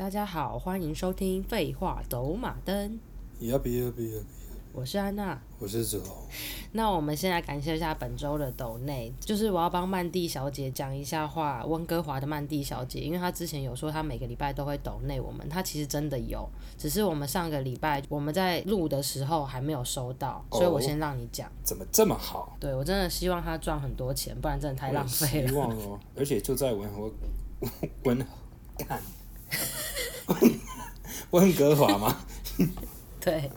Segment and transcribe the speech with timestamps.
[0.00, 2.98] 大家好，欢迎收听《废话走马灯》。
[4.72, 6.26] 我是安娜，我是子豪。
[6.72, 11.62] 那我们先来感谢一下本周的斗内，就是我要帮曼蒂小姐讲一下话。
[11.66, 16.48] 温哥华的曼蒂小姐，因为她之前有说她每个礼拜都会斗内我们，她其实真的有，
[16.78, 21.46] 只是我们上个礼拜我们在录的时候还没有收到，所以我先让你讲。
[21.46, 22.56] 哦，怎么这么好？
[22.58, 25.48] 对，我真的希望她赚很多钱，不然真的太浪费了。
[25.48, 27.12] 希望哦，而且就在温和
[28.04, 28.26] 温
[28.78, 28.98] 看
[31.30, 32.16] 温哥华吗？
[33.20, 33.50] 对。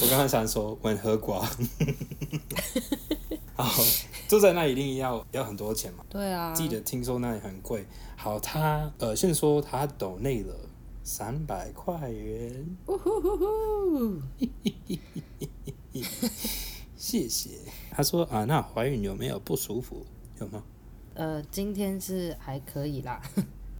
[0.00, 1.40] 我刚刚想说温和寡，
[3.56, 3.68] 好，
[4.28, 6.04] 住在那一定要要很多钱嘛？
[6.08, 7.84] 对啊，记得听说那里很贵。
[8.16, 10.54] 好，他呃，先说他抖内了
[11.02, 14.22] 三百块元，呜呼呼呼，
[16.96, 17.50] 谢谢。
[17.90, 20.06] 他说啊，那怀孕有没有不舒服？
[20.40, 20.62] 有吗？
[21.14, 23.20] 呃，今天是还可以啦，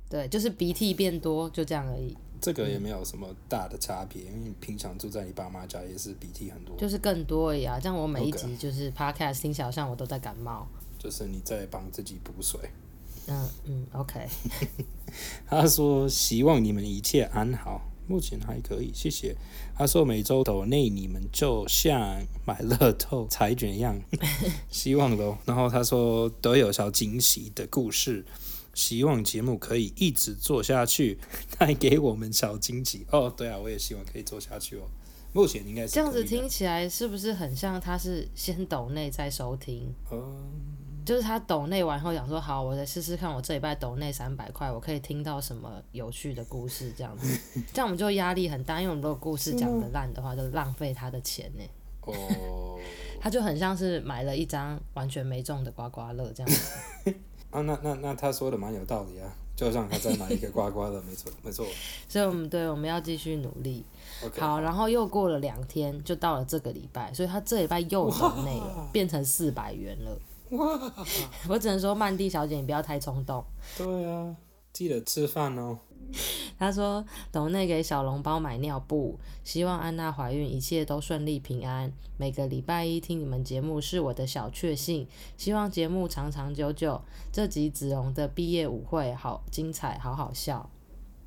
[0.09, 2.17] 对，就是鼻涕变多，就这样而已。
[2.41, 7.81] 这个也没有什么大的差别，因为你平常住在你爸妈家也是鼻涕很多，就是更多而已啊。
[7.81, 10.67] 像我每一集就是 podcast 听起来好像我都在感冒，
[10.99, 12.61] 就是你在帮自己补水。
[13.27, 14.27] 嗯嗯，OK。
[15.47, 19.37] 他说希望你们一切安好，目前还可以，谢谢。
[19.77, 24.01] 他说每周抖内你们就像买乐透彩卷一样，
[24.71, 25.37] 希望喽。
[25.45, 28.25] 然后他说都有小惊喜的故事。
[28.79, 31.19] 希望节目可以一直做下去，
[31.59, 33.29] 带给我们小惊喜哦。
[33.29, 34.83] 对啊，我也希望可以做下去哦。
[35.33, 39.93] 目前应该是这样子，听起来是不是很像他是先抖内再收听？
[40.13, 40.49] 嗯，
[41.05, 46.93] 就是他抖内完后想说，好，我再试试看，我这礼拜抖内三百块，我可以听到什么有趣的故事？
[46.97, 47.37] 这样子，
[47.75, 51.65] 这样我们就压力很大，因为我们如果故事讲的烂的话，就浪费他的钱呢。
[52.03, 52.79] 哦，
[53.21, 57.15] 他就很像是买了一张完全没中的刮刮乐这样子。
[57.51, 61.67] 啊，那那那他说的蛮有道理啊，就像他再买一个刮刮乐，没错没错。
[62.09, 63.85] 所以，我们对我们要继续努力。
[64.23, 70.19] Okay, 好，然后又过了两天，就到了这个礼拜，所以他这礼拜又抖内了，变成四百元了。
[70.51, 70.93] 哇！
[71.49, 73.45] 我只能说，曼蒂小姐，你不要太冲动。
[73.77, 74.37] 对啊，
[74.73, 75.79] 记得吃饭哦。
[76.59, 81.93] 他说：“抖内给小笼包买尿布，希望安娜怀孕一切都顺利平安。
[82.17, 87.01] 每个礼拜一听你们节目是我的小确幸，希望节目长长久久。
[87.33, 90.69] 这集子荣的毕业舞会好精彩，好好笑。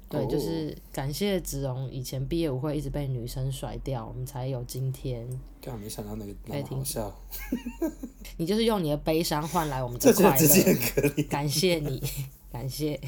[0.10, 5.26] 对，就是感谢子荣以前毕业舞会一直被女生甩掉，我们才有今天。
[5.62, 7.16] 刚没想到那个那么好笑。
[8.36, 12.04] 你就是用你的悲伤换来我们的快乐，感谢你，
[12.52, 13.00] 感谢。”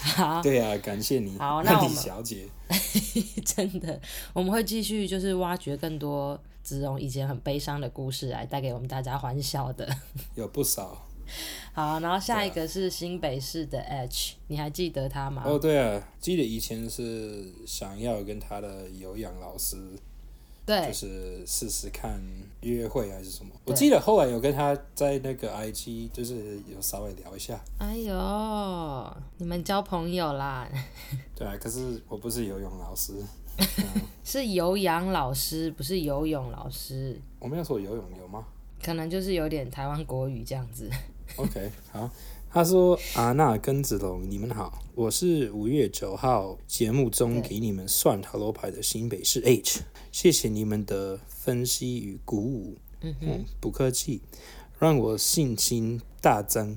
[0.00, 2.46] 好，对啊，感谢你，好， 那我们小姐，
[3.44, 4.00] 真的，
[4.32, 9.88] 我们会继续就是挖掘更多子荣以前很悲伤的故事来带给我们大家欢笑的，
[10.34, 11.06] 有不少。
[11.72, 15.42] 好，然后下一个是新北市的 H，、啊、你还记得他吗？
[15.46, 19.76] 哦，对啊，记得以前是想要跟他的有氧老师。
[20.70, 22.22] 对，就是试试看
[22.60, 23.50] 约会还是什么？
[23.64, 27.60] 我记得后来有跟他在那个 IG，就是有稍微聊一下。
[27.78, 30.68] 哎呦，你们交朋友啦？
[31.34, 33.14] 对啊，可是我不是游泳老师，
[34.22, 37.20] 是有氧老师，不是游泳老师。
[37.40, 38.44] 我没有说游泳，有吗？
[38.80, 40.88] 可能就是有点台湾国语这样子。
[41.34, 42.08] OK，好。
[42.52, 54.20] 他说：“阿娜跟子龙，你们好，我是五月九号节目中给你们算塔罗牌的新北市 H，谢谢你们的分析与鼓舞，嗯哼，不客气，
[54.78, 56.76] 让我信心大增。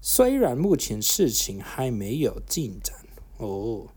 [0.00, 2.96] 虽然目前事情还没有进展
[3.36, 3.88] 哦，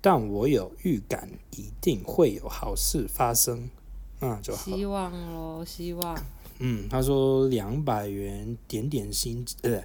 [0.00, 3.70] 但我有预感一定会有好事发生，
[4.18, 4.76] 那就好。
[4.76, 6.16] 希望喽，希望。
[6.58, 9.82] 嗯，他说两百元点点心，呃。”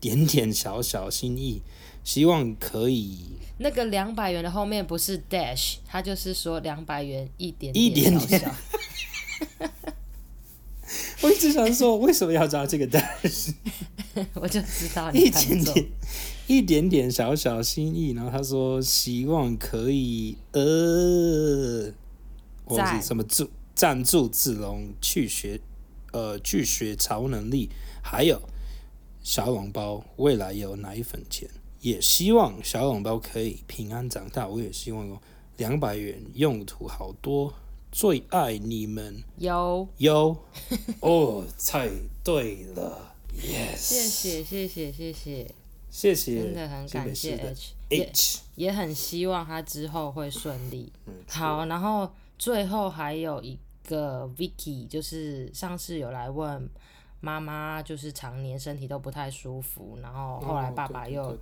[0.00, 1.60] 点点小小心意，
[2.08, 3.18] 希望可以。
[3.58, 8.50] 那个两百元的后面不是 dash，他就是说两百元一点点，一点点。
[11.20, 13.52] 我一直想说，为什么要加这个 dash？
[14.32, 15.86] 我就知道一点点，
[16.46, 18.12] 一点点小小心意。
[18.12, 21.92] 然后他说，希望可以呃，
[22.64, 25.60] 或是什么助赞助子龙去学
[26.12, 27.68] 呃去学超能力，
[28.02, 28.40] 还有。
[29.20, 31.46] 小笼包未来有奶粉钱，
[31.80, 34.46] 也希望小笼包可以平安长大。
[34.48, 35.20] 我也希望哦，
[35.56, 37.52] 两百元用途好多，
[37.92, 39.22] 最爱你们。
[39.38, 40.36] 有有
[41.00, 41.88] 哦，猜
[42.24, 43.76] 对了，yes。
[43.76, 45.54] 谢谢谢谢谢谢
[45.90, 50.92] 谢谢，真的很感谢 H H，也很希望他之后会顺利。
[51.28, 56.68] 好，然后最后还有一个 Vicky，就是上次有来问。
[57.20, 61.36] 妈妈就是常年身体都不太舒服，然后后来爸爸又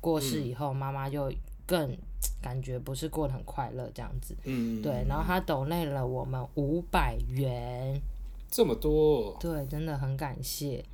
[0.00, 1.32] 过世以后，妈妈就
[1.66, 1.96] 更
[2.42, 4.36] 感觉不是过得很快乐这样子。
[4.44, 8.00] 嗯，对，然后他抖累了我们五百元，
[8.50, 10.84] 这么多，对，真的很感谢。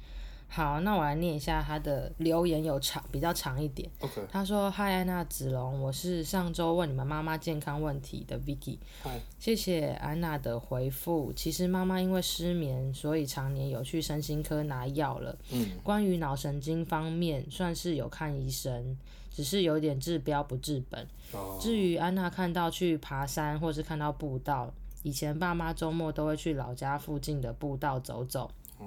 [0.52, 3.88] 好，那我来念一下他的留言，有长比较长一点。
[4.00, 8.76] OK，他说：“嗨，安娜子龙，我是上周问你们妈妈健康问题的 Vicky。
[9.00, 11.32] 嗨，谢谢安娜的回复。
[11.35, 15.38] 其实妈妈因为失眠，所以常年有去身心科拿药了。
[15.52, 18.99] 嗯，关于脑神经方面，算是有看医生，
[19.31, 21.06] 只是有点治标不治本。
[21.31, 24.75] 哦，至于安娜看到去爬山，或是看到步道，
[25.05, 28.50] 以前爸妈周末都会去老家附近的步道走走。
[28.79, 28.87] 哦。”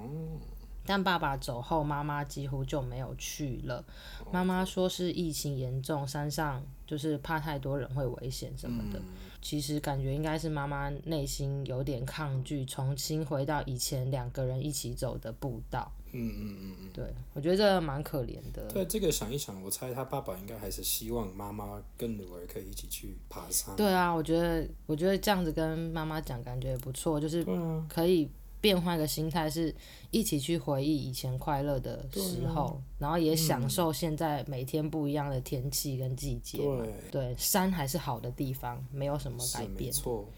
[0.86, 3.84] 但爸爸走后，妈妈几乎就没有去了。
[4.30, 8.98] 妈妈说是疫情严重，山上就是怕太多人会危险什么的。
[8.98, 9.04] 嗯、
[9.40, 15.90] 其实感觉应该是妈妈内心有点抗拒，重新回到以前两个人一起走的步道。
[16.16, 18.68] 嗯嗯嗯嗯，对，我觉得这蛮可怜的。
[18.72, 23.74] 对，这个想一想，我猜他爸爸应该还是希望妈妈跟女儿可以一起去爬山。
[23.74, 27.44] 对啊，我觉得我觉得这样子跟妈妈讲，感觉也不错，就是
[27.88, 28.30] 可以。
[28.64, 29.74] 变换个心态，是
[30.10, 36.56] 一起去回忆以前快乐的时候，啊、然后也享受现在每天不一样的天气跟季节。
[36.56, 39.92] 对，对，山还是好的地方，没有什么改变。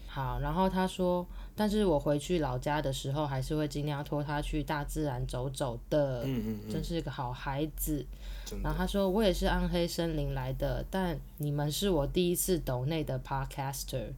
[0.07, 1.25] 好，然后他说，
[1.55, 6.23] 但是我回去老家的时候，还是会尽量拖他去大自然走走的。
[6.25, 8.05] 嗯嗯嗯，真是个好孩子。
[8.61, 14.11] 然后他说，我也是暗黑森林来的，但你们是我第一次抖内的 podcaster，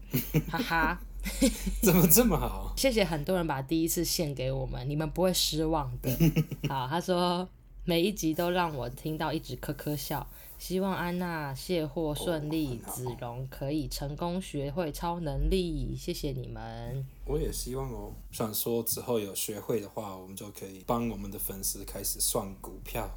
[0.49, 0.99] 哈哈。
[1.83, 2.73] 怎么这么好？
[2.77, 6.09] 谢谢很多人把第一次献给我们，你们不会失望的。
[6.69, 7.47] 好，他说
[7.85, 10.25] 每一集都让我听到一直咳咳笑，
[10.57, 15.95] 希望安娜卸货顺利，哦、子荣可以成功学会超能力。
[15.97, 17.05] 谢谢你们。
[17.25, 23.09] 我也希望哦，想说之后有学会的话，我们就可以帮我们的粉丝开始算股票。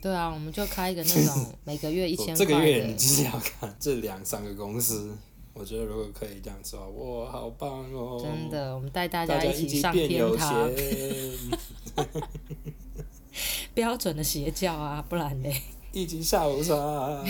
[0.00, 2.44] 对啊，我们就开一个那种每个月一千块的。
[2.44, 5.16] 这个月你就是要看这两三个公司。
[5.54, 8.18] 我觉得如果可以这样子的话，哇，好棒哦！
[8.22, 10.70] 真的，我们带大家一起上天堂。
[13.74, 15.48] 标准的邪教啊，不然呢？
[15.92, 17.22] 一起下午茶，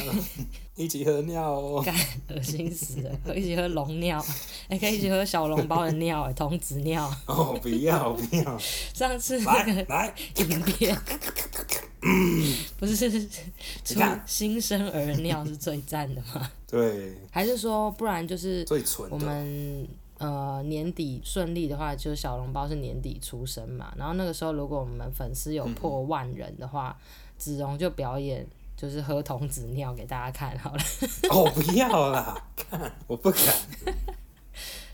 [0.77, 1.83] 一起喝尿哦。
[1.83, 1.95] 干，
[2.29, 3.37] 恶心死了！
[3.37, 4.25] 一起喝龙尿，
[4.69, 7.13] 还可以一起喝小笼包的尿，童子尿。
[7.27, 8.59] 哦，不要不要！
[8.95, 10.97] 上次那个来影片。
[12.03, 13.29] 嗯， 不是，是
[13.85, 16.51] 出新生儿尿是最赞的吗？
[16.69, 19.09] 对，还是说不然就是最纯。
[19.11, 19.87] 我们
[20.19, 23.93] 呃年底顺利的话，就是小笼包是年底出生嘛。
[23.97, 27.03] 然后那个时候，如果我们粉丝有破万人的话，嗯、
[27.39, 28.47] 子荣就表演
[28.77, 30.83] 就是喝童子尿给大家看好了。
[31.31, 33.41] 哦，不要啦，看我不敢。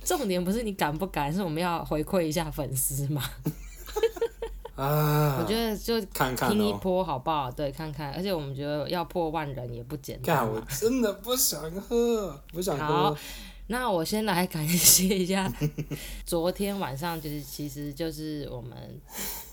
[0.04, 3.22] 重点不是你敢不敢，是我们要回馈一下粉丝嘛。
[4.78, 6.00] 啊，我觉得就
[6.48, 7.50] 拼一波好不好？
[7.50, 10.48] 看看喔、对，看看，而且我们觉得要破万人也不简单。
[10.48, 13.16] 我真的不想喝，不想喝。
[13.66, 15.52] 那我先来感谢一下，
[16.24, 18.72] 昨天晚上就是，其实就是我们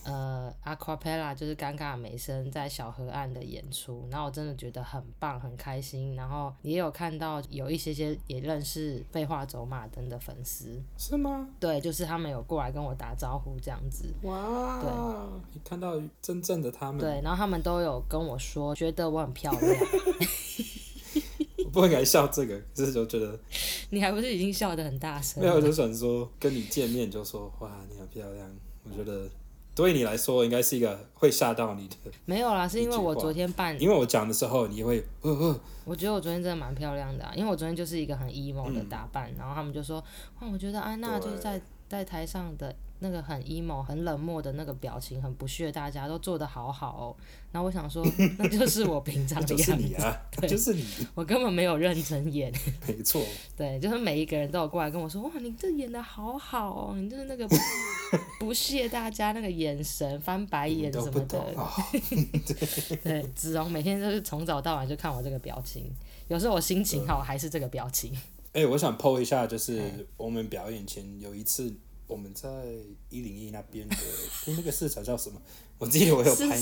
[0.05, 11.49] 呃，Aquapella 就是尴尬美声在小河岸的演出，然后我真的觉得很棒，很开心，然后也有看到有一些些也认识废话走马灯的粉丝，是吗？
[11.59, 14.05] 对，就是他们有过来跟我打招呼这样子。
[14.21, 14.91] 哇，对，
[15.53, 17.01] 你看到真正的他们。
[17.01, 19.63] 对，然后他们都有跟我说，觉得我很漂亮。
[21.65, 23.37] 我不会敢笑这个，只是就觉得
[23.89, 25.41] 你还不是已经笑得很大声？
[25.41, 28.47] 没有，我就想说跟你见面就说哇，你很漂亮。
[28.83, 29.27] 我觉得
[29.75, 31.95] 对你来说应该是一个会吓到你的。
[32.25, 35.59] 没有啦，是因为我昨天扮，因为我讲的时候你会呃呃。
[35.83, 40.03] 我觉得我昨天真的蛮漂亮的，啊，因为我昨天就是一个很 emo 的打扮，嗯、然后他们就说
[40.39, 42.75] 哇，我觉得安娜就是在在台上的。
[42.99, 47.15] 那个很 emo、很冷漠的那个表情，很不屑，大家都做得好好哦。
[47.51, 48.05] 然后我想说，
[48.39, 49.63] 那就是我平常的样子。
[49.63, 50.85] 就是你啊，对就是你。
[51.13, 52.53] 我根本没有认真演。
[52.87, 53.21] 没错。
[53.55, 57.47] 对，就是每一个人都有过来跟我说：“哇，你这演的好好哦，你就是那个
[58.39, 61.39] 不屑大家那个眼神、翻白眼什么的。
[61.55, 65.91] 哦”对，对，子龙每天都是从早到晚就看我这个表情，
[66.27, 68.13] 有时候我心情好还是这个表情。
[68.53, 71.73] 哎、欸，我想 po 一下，就是我们表演前有一次。
[72.07, 72.47] 我们在
[73.09, 73.95] 一零一那边的
[74.55, 75.41] 那个市场叫什么？
[75.77, 76.57] 我记得我有拍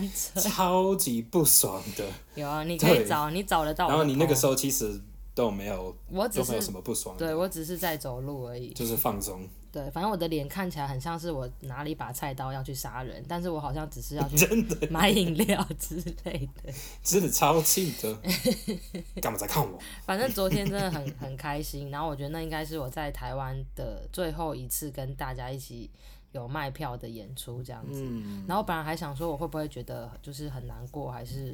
[0.00, 0.10] 你，
[0.40, 2.04] 超级不爽的。
[2.34, 3.88] 有啊，你可以找，你找得到。
[3.88, 5.00] 然后你那个时候其实
[5.34, 7.26] 都没有，我只是都没有什么不爽的。
[7.26, 9.46] 对，我只是在走路而已，就是放松。
[9.72, 14.46] 对，反正我的脸看起来很像是我拿了一把菜刀要去杀人，但是我好像只是要去
[14.88, 16.72] 买饮料之类的。
[17.02, 18.16] 真的超气的，
[19.20, 19.76] 干嘛在看我？
[20.06, 25.90] 反正昨天真的很 很开心，然后我觉得那应该是我在台湾的最后一次跟大家一起
[26.30, 28.00] 有卖票的演出这样子。
[28.04, 31.52] 嗯、然后本来还想说我会不会觉得就是很难过，还是。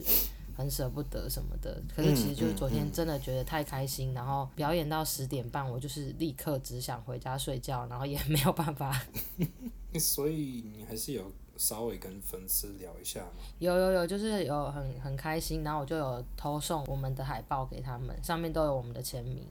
[0.61, 1.83] 很舍不得什么的。
[1.95, 9.00] 可是其实就是昨天真的觉得太开心，然后表演到十点半，我就是立刻只想回家睡觉，然后也没有办法。
[9.99, 13.33] 所以你还是有稍微跟粉丝聊一下吗？
[13.59, 19.45] 有有有，就是有很很开心，然后我就有偷送我们的海报给他们，上面都有我们的签名。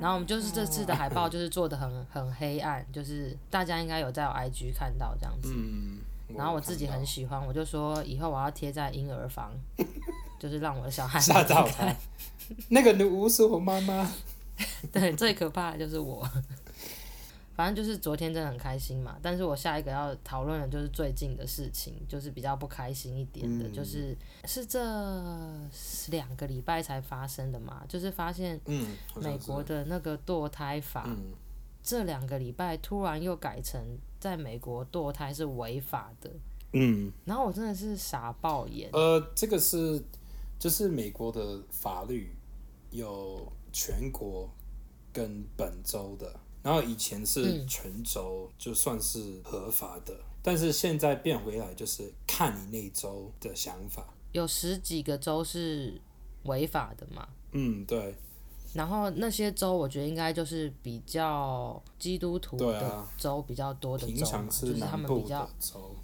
[0.00, 5.52] 然后我们就是这次的海报就是做的很很黑暗，就是大家应该有在我 IG 看到这样子。
[5.54, 5.98] 嗯。
[6.36, 9.50] 然后我自己很喜欢，我就说以后我要贴在婴儿房，
[10.38, 11.94] 就是让我的小孩吓到他。
[12.68, 14.10] 那个女巫是我妈妈。
[14.92, 16.28] 对，最可怕的就是我。
[17.54, 24.80] 反正就是昨天真的很开心嘛，但是我下一个要讨论的就是最近的事情，就是比较不开心一点的，嗯、就是是这
[26.10, 28.60] 两个礼拜才发生的嘛，就是发现
[29.16, 31.32] 美国的那个堕胎法，嗯、
[31.82, 33.82] 这两个礼拜突然又改成
[34.20, 36.30] 在美国堕胎是违法的，
[36.74, 38.88] 嗯，然后我真的是傻爆眼。
[38.92, 40.00] 呃，这个是
[40.58, 42.34] 就是美国的法律
[42.90, 44.50] 有全国
[45.12, 46.34] 跟本州的。
[46.60, 54.04] 然后以前是全州就算是合法的，嗯、但是现在变回来就是看你那州的想法。
[54.32, 55.98] 有十几个州是
[56.42, 57.26] 违法的嘛？
[57.52, 58.14] 嗯，对。
[58.74, 65.96] 然后那些州我觉得应该就是比较基督徒的州比较多的州嘛，平常是就是他们比较州。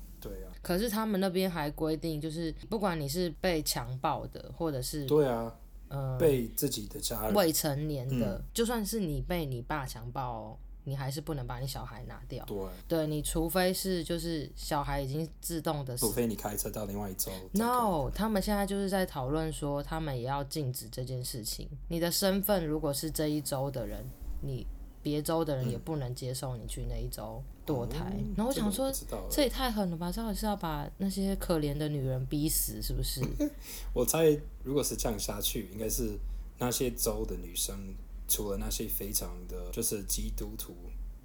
[0.64, 5.54] 可是他们那边还规定，就是不管你是被强暴的，或者是对啊。
[5.88, 12.44] 呃被自己的家人未成年的，嗯、就算是你被你爸强暴，哦，你还是不能把你小孩拿掉。
[12.46, 17.30] 对，对你除非是就是小孩已经自动的，除非你开车到另外一周。
[17.52, 21.68] No，他们现在就是在讨论说，他们也要禁止这件事情。
[21.88, 24.04] 你的身份如果是这一周的人，
[24.40, 24.66] 你。
[25.04, 28.92] 别州的人也不能接受你去那一州堕胎，嗯、然后我想说，
[29.30, 30.10] 这也太狠了吧！
[30.12, 33.20] 到底是要把那些可怜的女人逼死，是不是？
[33.92, 36.18] 我猜，如果是这样下去，应该是
[36.58, 37.94] 那些州的女生，
[38.28, 40.74] 除了那些非常的就是基督徒，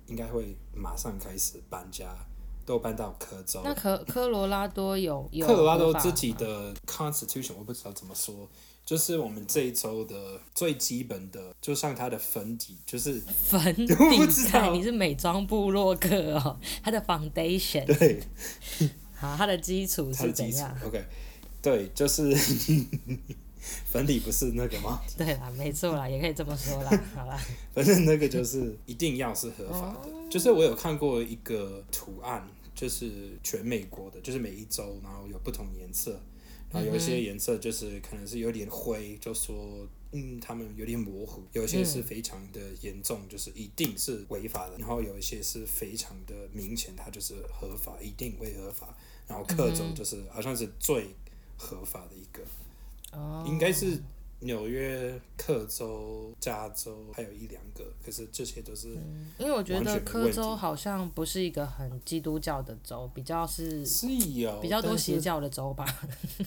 [0.08, 2.16] 应该会马上开始搬家，
[2.66, 3.62] 都搬到科州。
[3.64, 8.50] 那科科罗拉多有有科罗拉多自己的 constitution，我不知道怎么说。
[8.90, 13.94] 就是我们这一周的最基本的，就像它的粉底，就是粉底。
[13.94, 17.86] 我不知道你是美妆部落客哦，它的 foundation。
[17.86, 18.20] 对。
[19.14, 21.06] 好，它的基础是怎样？OK，
[21.62, 22.36] 对，就是
[23.86, 25.00] 粉底不是那个吗？
[25.16, 27.04] 对啦，没错啦，也可以这么说啦。
[27.14, 27.40] 好啦，
[27.76, 30.12] 反正那个就是一定要是合法的。
[30.12, 30.32] Oh.
[30.32, 32.44] 就是我有看过一个图案，
[32.74, 36.20] 就是全美国的，就是每一周，然后有不同颜色。
[36.72, 41.44] 然后有一些颜色就是可能是有点灰，就说嗯，他们有点模糊。
[41.54, 44.78] 有一些是非常的严重，就是一定是违法的。
[44.78, 48.96] 然后有一些是非常的明显，它就是合法，一定会合法。
[49.28, 51.10] 然后克州就是好像是最
[51.58, 52.44] 合法的一个，
[53.46, 54.02] 应该是。
[54.42, 58.88] 纽约、克州、加州还有一两个，可是这些都是，
[59.38, 65.86] 因为我觉得科州好像不是一个很基督教的州，比较是是有比较多邪教的州吧。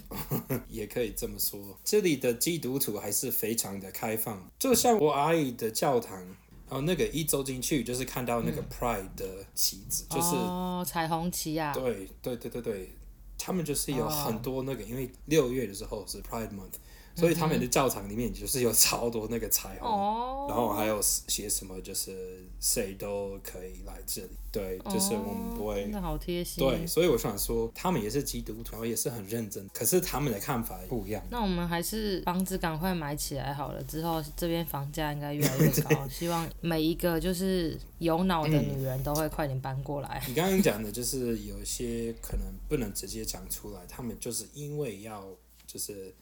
[0.68, 12.92] 也可以这么说，这里的基督徒还是非常的开放，就像我阿姨的教堂，然后那个一走进去就是看到那个 Pride 的旗子，嗯、就是哦彩虹旗啊，对对对对对，
[13.36, 16.80] 他们就是有很多那个，哦、因为六月的时候是 Pride Month。
[17.14, 24.28] 所以他们的教堂里面就是有超多那个彩虹，哦、 然后还有写什么，就是谁都可以来这里。
[24.50, 25.80] 对，就是我们不会。
[25.80, 26.62] 哦、真的好贴心。
[26.62, 29.66] 对，所以我想说，他们也是基督徒，也是很认真。
[29.72, 31.22] 可是他们的看法不一样。
[31.30, 36.08] 那我们还是房子赶快买起来好了，之后这边房价应该越来越高。
[36.08, 40.22] 希望每一个就是有脑的女人都会快点搬过来。
[40.26, 45.26] 嗯、你刚刚讲的就是有一些可能不能直接讲出来，他们就是因为要
[45.66, 46.14] 就是。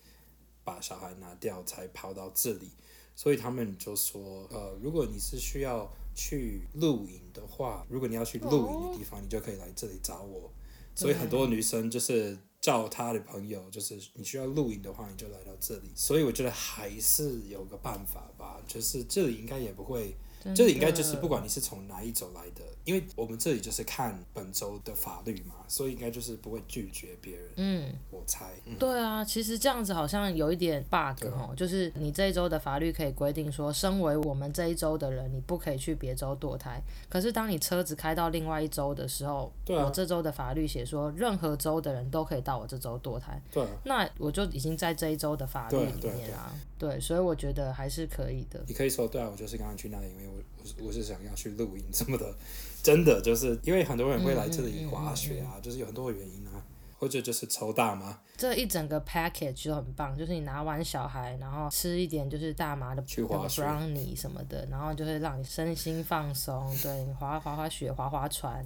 [0.70, 2.70] 把小孩拿掉才跑到这里，
[3.16, 10.48] 所以他们就说，呃，如果你是需要去露营的话，如果你要去露营的地方，你就可以来这里找我。
[10.94, 15.90] 所以很多女生就是叫她的朋友，就是你需要露营的话，你就来到这里。
[15.96, 20.14] 所以我觉得还是有个办法吧，就是这里应该也不会。
[20.54, 27.46] 这里应该就是不管你是从哪一走来的，因为我们这里就是看本州的法律嘛，所以应该就是不会拒绝别人。
[27.56, 28.46] 嗯，我猜。
[28.64, 36.82] 嗯、对啊，其实这样子好像有一点 bug 哦，就是你这一周的法律可以规定说，身为我们这一周的人，你不可以去别州堕胎。
[37.08, 43.40] 可是当你车子开到另外一周的时候，对啊、我这周的法律写说，任何州的人都可以到我这周堕胎。
[43.52, 46.52] 对、啊，那我就已经在这一周的法律里面啊。
[46.78, 48.64] 对，对，对，对，所以我觉得还是可以的。
[48.66, 50.30] 你可以说，对啊，我就是刚刚去那里，因为。
[50.30, 50.49] 我
[50.80, 52.34] 我是想要去露营什么的，
[52.82, 56.62] 真的就是因为很多人会来这里滑雪啊，嗯嗯嗯、就是有很多原因啊。
[57.00, 58.20] 或者就是抽大麻。
[58.36, 66.70] 这一整个 package 就很棒，就是你拿完小孩，然后吃一点就是大麻的那个 brownie 什么的，然后就会让你身心放松。
[66.82, 68.62] 对，你滑滑滑雪、滑滑船，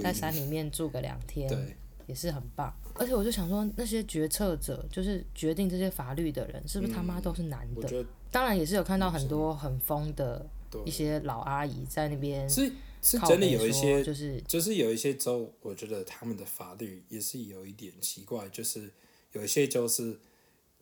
[0.00, 1.76] 在山里面住个两天，对，
[2.06, 2.72] 也是很棒。
[2.94, 7.88] 而且我就想说，那些决策者，就是决定这些法律的人，是不是他妈都是男的？
[7.90, 10.46] 嗯、当然也是有看到很多很疯的
[10.84, 12.48] 一些老阿姨在那边。
[12.48, 18.90] 是是真的有一些，就是就是有一些州，我觉得他们的法律也是有一点奇怪，就是
[19.32, 20.18] 有一些州是，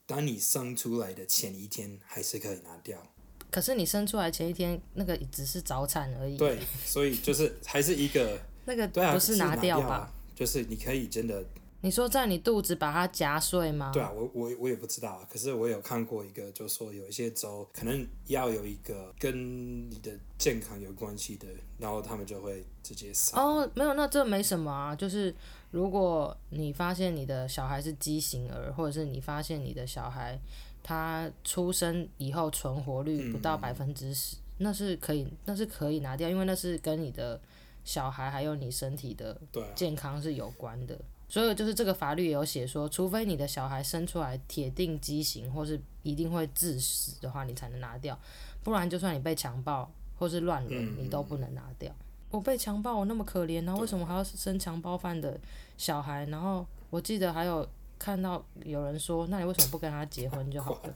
[0.07, 3.03] 当你生出来的前一天还是可以拿掉。
[3.51, 6.37] 可是你生出来前一天那个只是早产而已。
[6.37, 10.13] 对，所以就是还是一个 那个不是拿掉吧？
[10.35, 11.45] 就是你可以真的。
[11.85, 13.91] 你说在你肚子把它夹碎吗？
[13.93, 15.27] 对啊，我我我也不知道啊。
[15.29, 21.49] 可是我有看过一个，就说有一些州可能要有一个跟你的健康有关系的，
[21.79, 23.37] 然后他们就会直接死。
[23.37, 24.95] 哦，没有，那这没什么啊。
[24.95, 25.35] 就是
[25.73, 30.39] 如果你发现你的小孩是畸形儿，或者是你发现你的小孩
[30.85, 37.41] 他出生以后存活率不到百分之十，那是可以，那是可以拿掉，因为那是跟你的
[37.83, 39.41] 小孩还有你身体的
[39.75, 40.97] 健康是有关的。
[41.33, 48.19] 所以就是这个法律也有写说，除非你的小孩生出来铁定畸形或是一定会致死的话，你才能拿掉，
[48.62, 51.91] 不然就算你被强暴或是乱伦，你都不能拿掉。
[51.91, 55.41] 嗯、我被强暴，我那么可怜，然后为什么还要生强暴犯的
[55.79, 56.27] 小孩？
[56.27, 57.67] 然后我记得还有
[57.99, 60.95] 看到有人说，那你为什么不跟他结婚就好了？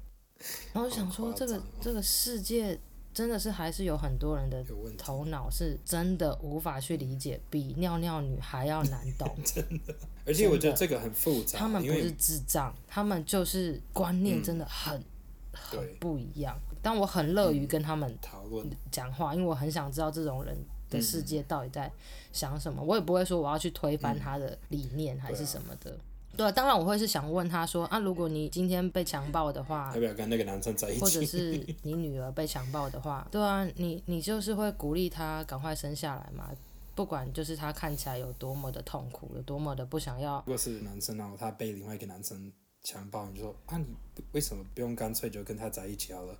[0.72, 2.80] 然后我想说，这个这个世界。
[3.14, 4.62] 真的是还是有很多人的
[4.98, 9.30] 头脑是真的无法去理解，比尿尿女还要难懂。
[9.44, 9.94] 真的，
[10.26, 11.60] 而且我觉得这个很复杂。
[11.60, 15.04] 他们不是智障，他们就是观念真的很、嗯、
[15.52, 16.58] 很不一样。
[16.82, 20.54] 但我很乐于跟他们讨论讲话，因为我很想知道这种人
[20.90, 21.90] 的世界到底在
[22.32, 22.82] 想什么。
[22.82, 25.96] 我也不会说我要去推翻他的理念还是什么的。
[26.36, 31.00] 对，当然我会是想问他说啊，如果你今天被强暴的话，要不要跟那个男生在一起？
[31.00, 36.50] 或者是你女儿被强暴的话，对啊，你你就是会鼓励他赶快生下来嘛？
[36.94, 40.38] 不管就是他看起来有多么的痛苦，有多么的不想要。
[40.46, 43.86] 如果是男生，然后他被另外一个男生强暴，你就说啊，你
[44.32, 46.38] 为什么不用干脆就跟他在一起好了？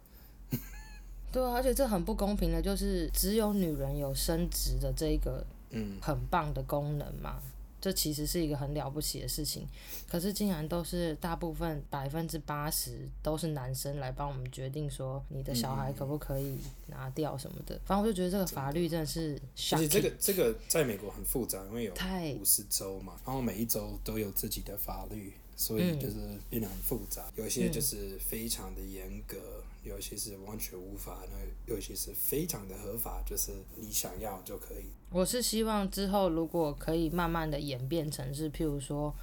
[1.33, 7.40] 对啊，而且这很不公平的，就是只有女人有生殖的这个嗯很棒的功能嘛。
[7.42, 7.50] 嗯
[7.85, 9.68] 这其实是一个很了不起的事情，
[10.09, 17.79] 可是竟然都是大部分百分之八十都是男生来帮我们决定说你的小孩可不可以拿掉什么的。
[17.85, 19.38] 反正我就觉得这个法律真的是，
[19.73, 21.92] 而且这个这个在美国很复杂，因为有
[22.40, 26.16] 五十州嘛，然后每一州都有自己的法律，所以就是
[26.49, 27.31] 变得很复杂。
[27.37, 29.37] 有些就是非常的严格。
[29.85, 34.87] 有些是完全无法，那有些是非常的合法，就是你想要就可以。
[35.11, 39.14] 我是希望之后如果可以慢慢的演变成是，譬如说，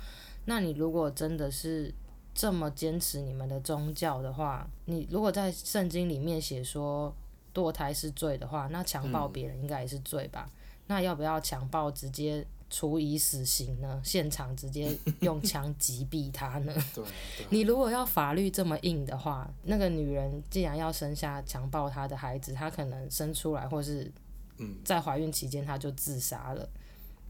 [0.45, 1.93] 那你如果真的是
[2.33, 7.13] 这么坚持你们的宗教的话，你如果在圣经里面写说
[7.53, 10.45] 堕胎是罪的话，那强暴别人应该也是罪吧？
[10.47, 10.53] 嗯、
[10.87, 12.45] 那要不要强暴直接？
[12.71, 14.01] 处以死刑呢？
[14.03, 16.73] 现场直接 用枪击毙他呢？
[16.95, 17.03] 对，
[17.37, 17.45] 对。
[17.49, 24.09] 你如果要法律这么硬的话，那个女人既然要生下强暴她的孩子，她可能生出来，或是
[24.85, 26.67] 在怀孕期间她就自杀了。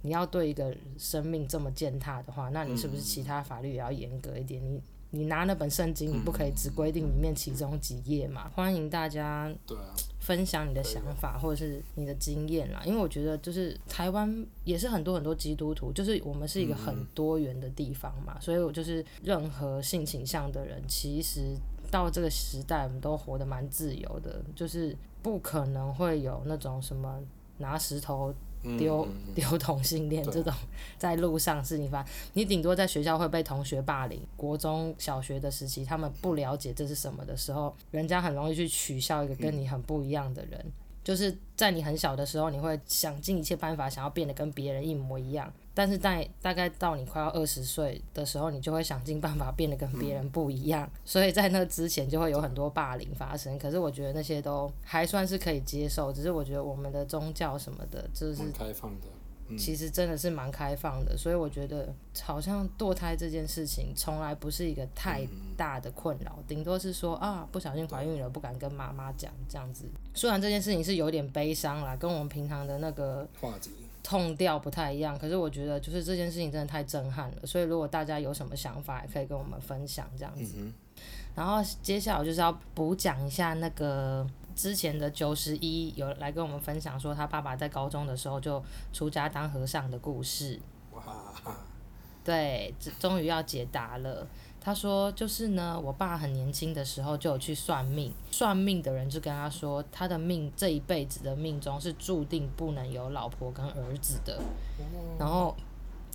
[0.04, 4.62] 你要对一个生命这么践踏的话，那你是不是其他法律也要严格一点？
[4.64, 8.48] 你你拿那本圣经，你不可以只规定里面其中几页嘛？
[8.56, 9.52] 欢迎大家。
[9.66, 9.94] 对啊。
[10.22, 21.58] 分享你的想法或者是你的经验啦，因为我觉得就是台湾也是很多很多基督徒，就是我们是一个很多元的地方嘛，所以我就是任何性倾向的人，其实
[21.90, 27.20] 到这个时代我们都活得蛮自由的，就是不可能会有那种什么
[27.58, 28.34] 拿石头。
[28.78, 30.54] 丢丢同性恋这种
[30.98, 34.22] 在路上事情发生，你顶多在学校会被同学霸凌。
[34.38, 40.66] 国中小学的时期，他们不了解这是什么的时候，人家很容易去取笑一个跟你很不一样的人。
[41.04, 50.90] 就是在你很小的时候，你会想尽一切办法想要变得跟别人一模一样，但是在大概到你快要二十岁的时候，你就会想尽办法变得跟别人不一样。
[51.04, 53.58] 所以在那之前就会有很多霸凌发生。
[53.58, 59.08] 可是我觉得那些都还算是可以接受，只是我觉得我们的宗教什么的，就是开放的。
[59.58, 69.86] 其实真的是蛮开放的，所以我觉得好像堕胎这件事情从来不是一个太大的困扰，顶多是说啊不小心怀孕了，不敢跟妈妈讲这样子。
[70.14, 73.72] 虽然这件事情是有点悲伤啦，跟我们平常的那个话题
[74.04, 77.46] 痛调不太一样，可是我觉得就是这件事情真的太震撼了。
[77.46, 80.56] 所以如果大家有什么想法，也可以跟我们分享这样子。
[81.36, 84.28] 然后接下来我就是要补讲一下那个。
[84.62, 90.60] 之前的九十一有来跟我们分享说，他爸爸在高中的时候就出家当和尚的故事。
[90.92, 91.02] 哇，
[92.24, 94.28] 对，终于要解答了。
[94.64, 104.40] 他说：“就是呢，我爸很年轻的时候就有去算命，算命的人就跟他说，他的命这一辈子的命中是注定不能有老婆跟儿子的。
[105.18, 105.56] 然后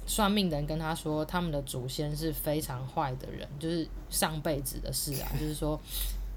[0.07, 5.77] 算命的人跟他说，他们的祖先是非常坏的人，就是上辈子的事啊，就是说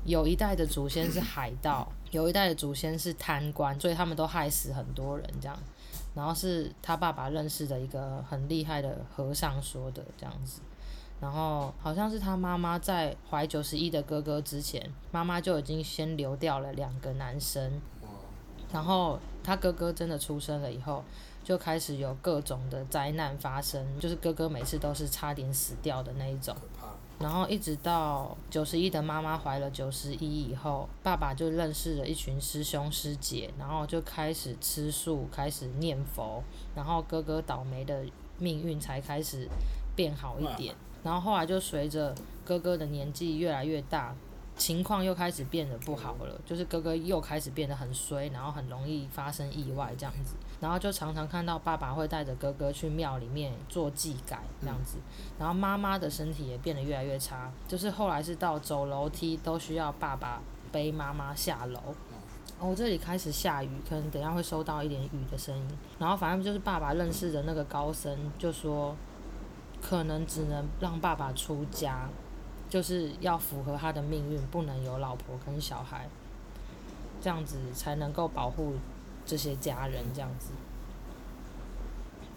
[0.04, 5.58] 有一代的祖先是海盗，有一代的祖先是贪官，所以他们都害死很多人这样。
[6.16, 10.62] 然后是他爸爸认识的一个很厉害的和尚说的这样子。”
[11.22, 17.82] 然后好像是他妈妈在怀九十一的哥哥之前，妈妈就已经先流掉了两个男生。
[18.72, 21.04] 然后他哥哥真的出生了以后，
[21.44, 26.56] 就开始有各种的灾难发生，就是哥哥每次都是差点死掉的那一种。
[27.20, 36.42] 然后一直到九十一的妈妈怀了九十一以后，爸爸就认识了一群师兄师姐，然后就开始吃素，开始念佛，
[36.76, 38.06] 然后哥哥倒霉的
[38.38, 39.50] 命运才开始
[39.96, 40.74] 变好一点。
[41.04, 44.16] 然后后来就随着哥哥的年纪越来越大，
[44.60, 50.36] 情况又开始变得不好了，就是哥哥又开始变得很衰，然后很容易发生意外这样子。
[50.60, 54.98] 然后就常常看到爸爸会带着哥哥去庙里面做祭改这样子。
[55.40, 60.42] 然后妈妈的身体也变得越来越差，就是后来是到走楼梯都需要爸爸
[60.72, 61.80] 背妈妈下楼。
[62.60, 65.68] 哦，这里开始下雨，可能等下会收到一点雨的声音。
[65.98, 68.94] 然后反正就是爸爸认识的那个高僧就说。
[69.82, 72.10] 可能只能让爸爸出家，
[72.70, 76.08] 就是要符合他的命运，不能有老婆跟小孩，
[77.22, 78.76] 这样子才能够保护
[79.26, 80.04] 这些家人。
[80.14, 80.52] 这样子，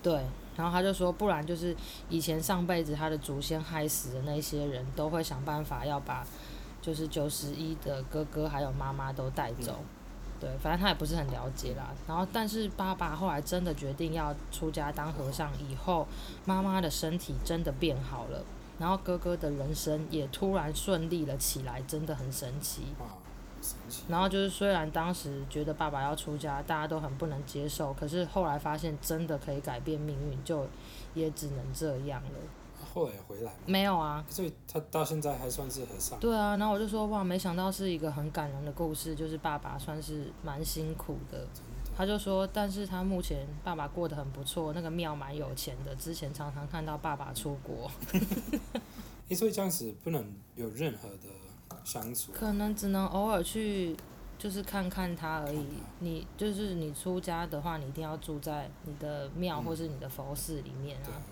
[0.03, 0.25] 对。
[0.55, 1.75] 然后他就说，不然就是
[2.11, 6.27] 以前上辈子他的祖先害死的那些人都会想办法要把，
[6.83, 9.79] 就是九十一的哥哥还有妈妈都带走。
[10.39, 11.95] 对，反正他也不是很了解啦。
[12.07, 16.07] 然后，但是爸爸后来真的决定要出家当和尚以后，
[16.45, 18.45] 妈妈的身体真的变好了，
[18.83, 22.83] 然后哥哥的人生也突然顺利了起来，真的很神奇。
[23.61, 24.03] 神奇。
[24.09, 30.67] 然后就是虽然当时觉得爸爸要出家，大家都很不能接受，可是后来发现真的可以改变命运，就
[31.15, 32.31] 也只能这样了。
[32.93, 34.25] 后来回来没有啊？
[34.29, 36.19] 所以他到现在还算是和尚。
[36.19, 41.47] 对啊，然后我就说哇，没想到是一个很感人的故事，就是爸爸算是蛮辛苦的。
[41.93, 47.91] 的他就说，但是他目前爸爸过得很不错，那个庙蛮有钱的，之前常常看到爸爸出国。
[49.29, 50.25] 你说这样子不能
[50.57, 51.29] 有任何的
[51.85, 52.33] 相处？
[52.33, 53.97] 可能只能偶尔去，
[54.39, 55.67] 就是看看他而已。
[56.01, 61.09] 你就是你出家的话，你一定要住在你的庙或是你的佛寺里面啊。
[61.09, 61.23] 嗯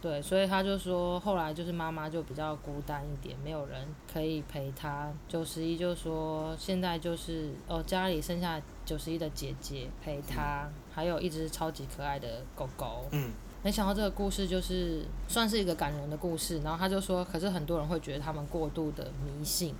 [0.00, 5.12] 对，所以他就说，后来就是妈妈就比较孤单一点，没有人可以陪他。
[5.28, 13.04] 九十一就说，现在就是哦，家里剩下九十一的姐姐陪他，嗯、还有一只超级可爱的狗狗。
[13.10, 13.30] 嗯，
[13.62, 16.60] 没想到这个故事就是算是一个感人的故事。
[16.60, 19.74] 然后他就说，可是很多人会觉得他们过度的迷信。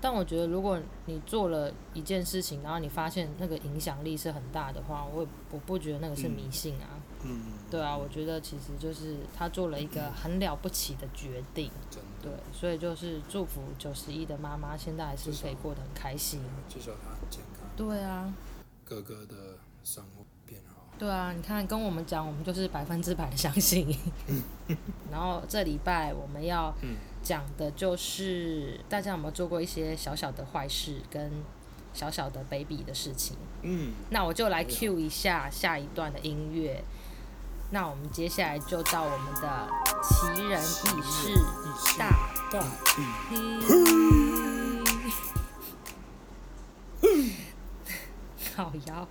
[0.00, 6.96] 但我觉得，如果你做了一件事情，然后你发现那个影响力是很大的话，我我不觉得那个是迷信啊。
[7.22, 11.70] 嗯，对啊，我觉得其实就是他做了一个很了不起的决定。
[11.90, 12.30] 真的。
[12.30, 16.40] 对，所以就是祝福九十一的妈妈，现在还是可以过得很开心。
[16.66, 17.68] 至少她很健康。
[17.76, 18.32] 对啊。
[18.84, 20.86] 哥哥的生活变好。
[20.98, 23.94] 对啊，你看跟我们讲，我们就是百分之百的相信。
[25.12, 26.74] 然后这礼拜我们要。
[27.22, 31.30] 讲的就是大家有没有做过一些小小的坏事跟
[31.92, 33.36] 小小的卑鄙的事情？
[33.62, 36.82] 嗯，那我就来 cue 一下下一段的音乐。
[37.72, 39.68] 那我们接下来就到我们的
[40.02, 41.38] 奇人异事
[41.98, 42.64] 大段
[48.56, 49.08] 好摇，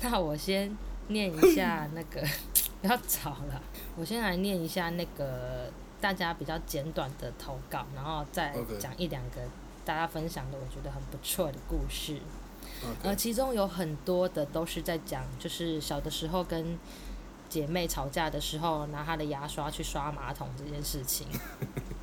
[0.00, 0.74] 那我先
[1.08, 2.22] 念一下那个，
[2.80, 3.62] 不要吵了，
[3.96, 5.70] 我先来念一下那个。
[6.00, 9.40] 大家比较简短的投稿，然后再讲一两个
[9.84, 12.20] 大家分享的我觉得很不错的故事。
[13.02, 16.78] 呃，其中有很多的都是在讲，就是小的时候跟
[17.48, 21.26] 姐妹吵架的时候，拿她的牙刷去刷马桶这件事情。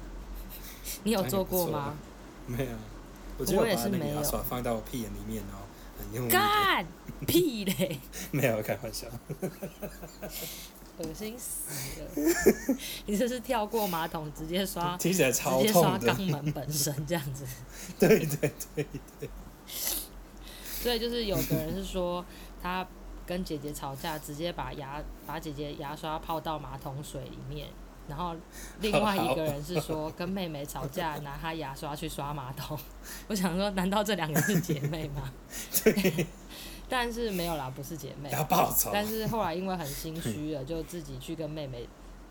[1.03, 1.93] 你有做过吗？
[2.47, 2.71] 没有，
[3.37, 4.21] 我，我也是没有。
[4.21, 5.63] 放到我屁眼里面哦，
[5.99, 6.31] 很用力。
[6.31, 6.85] 干
[7.25, 7.99] 屁嘞！
[8.31, 9.07] 没有开玩笑。
[10.99, 12.77] 恶心死了！
[13.05, 17.45] 你这是跳过马桶直接刷， 听起来超痛的，直接刷肛门本身这样子。
[17.99, 18.85] 对对对
[19.19, 19.29] 对。
[20.81, 22.23] 所以就是有个人是说，
[22.61, 22.85] 他
[23.25, 27.67] 跟姐姐吵架，直接把牙把姐姐牙刷泡到马桶水里面，
[28.07, 28.35] 然后
[28.81, 32.77] 另外一个人是说跟妹妹吵架，拿她牙刷去刷马桶。
[33.27, 35.33] 我想说，难道这两个是姐妹吗？
[35.83, 36.27] 对。
[36.89, 38.29] 但是没有啦，不是姐妹。
[38.91, 41.87] 但是后来因为很心虚了， 就自己去跟妹妹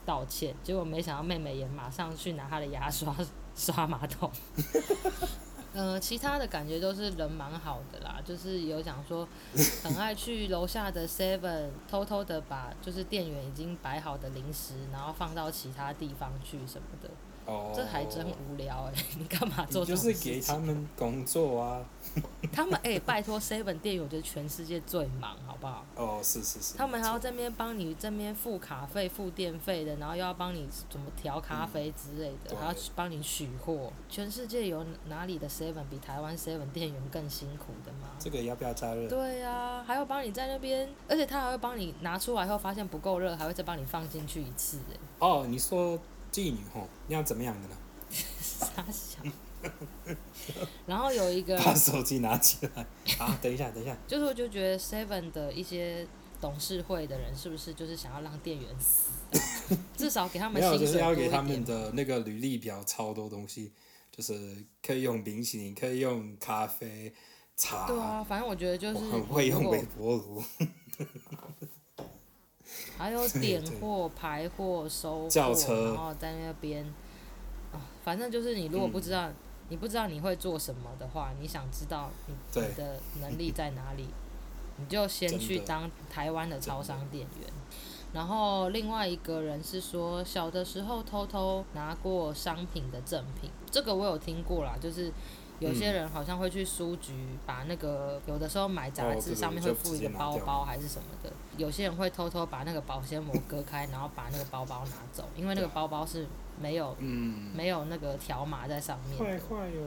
[0.06, 3.14] 道歉，结果没想到妹妹也马上去拿她的牙刷
[3.54, 4.30] 刷马桶。
[5.74, 9.28] 呃，其他的感觉都是人蛮好的啦，就是有讲说
[9.82, 17.10] 很爱去楼下的 Seven 偷偷的把就是店员已经摆好的零食，然后放到其他地方去什么的。
[17.46, 18.92] 哦，这还真无聊哎！
[19.18, 19.84] 你干嘛做？
[19.84, 21.84] 就是给他们工作啊。
[22.52, 25.84] 他们哎、欸， 拜托，seven 店员我觉得全世界最忙，好不好？
[25.96, 26.76] 哦，是是是。
[26.76, 33.92] 他们还要这边帮你这边付卡费、付电费的，然后又要帮你怎么调咖啡之类的，嗯、还要帮你取货。
[34.08, 38.10] 全世界有哪里的 seven 比台湾 seven 店员更辛苦的吗？
[38.18, 39.08] 这个要不要加热？
[39.08, 44.96] 对呀、啊，还要帮你在那边，而且他还会帮你拿出来后发现不够热，还会再帮你放进去一次哎。
[45.18, 45.98] 哦，你说
[46.34, 47.76] 妓女吼，你要怎么样的呢？
[48.42, 49.20] 傻笑，
[50.84, 52.84] 然后有一个把手机拿起来
[53.18, 53.38] 啊！
[53.40, 56.04] 等一下，等一下，就是我就觉得 Seven 的一些
[56.40, 59.78] 董事会的人是不是就是想要让店员死？
[59.96, 63.72] 至少给他们 没有，就是要给他们的那个履历表超多东西，
[64.10, 64.34] 就是
[64.82, 67.14] 可以用冰淇淋，可以用咖啡、
[67.56, 67.86] 茶。
[67.86, 70.42] 对啊，反正我觉得就是很会用微波炉。
[72.98, 75.30] 还有 点货、排货、收货，
[75.94, 76.86] 然后在那边。
[78.04, 79.34] 反正就是你如果不知道，嗯、
[79.70, 84.08] 你不知道你会做什么的话，你想知道你你的能力在哪里，
[84.76, 87.48] 你就先去当台湾的超商店员。
[88.12, 95.10] 然后另外一个人是说，小的时候偷偷拿过商品的赠品，这个我有听过啦，就是。
[95.60, 97.12] 有些人好像会去书局
[97.46, 101.32] 把那个，有的时候买杂志上面会附一个包包还是什么的。
[101.56, 106.26] 有些人会偷偷把那个保鲜膜割开，然后把那个包包拿走，因为那个包包是
[106.60, 106.96] 没有，
[107.54, 109.18] 没有那个条码在上面。
[109.18, 109.80] 坏坏哟！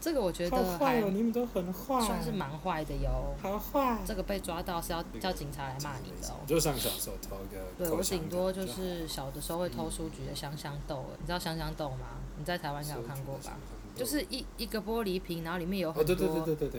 [0.00, 3.34] 这个我觉得还你们都很坏，算是蛮坏的哟。
[3.40, 3.98] 好坏！
[4.04, 6.36] 这个被抓到是要叫警察来骂你的哦。
[6.46, 7.36] 就像小时候偷。
[7.78, 12.06] 对，我顶多就是小的时候会偷书局的香香豆，你知道香香豆吗？
[12.36, 13.56] 你在台湾应该有看过吧？
[13.94, 16.14] 就是一一个玻璃瓶，然后里面有很多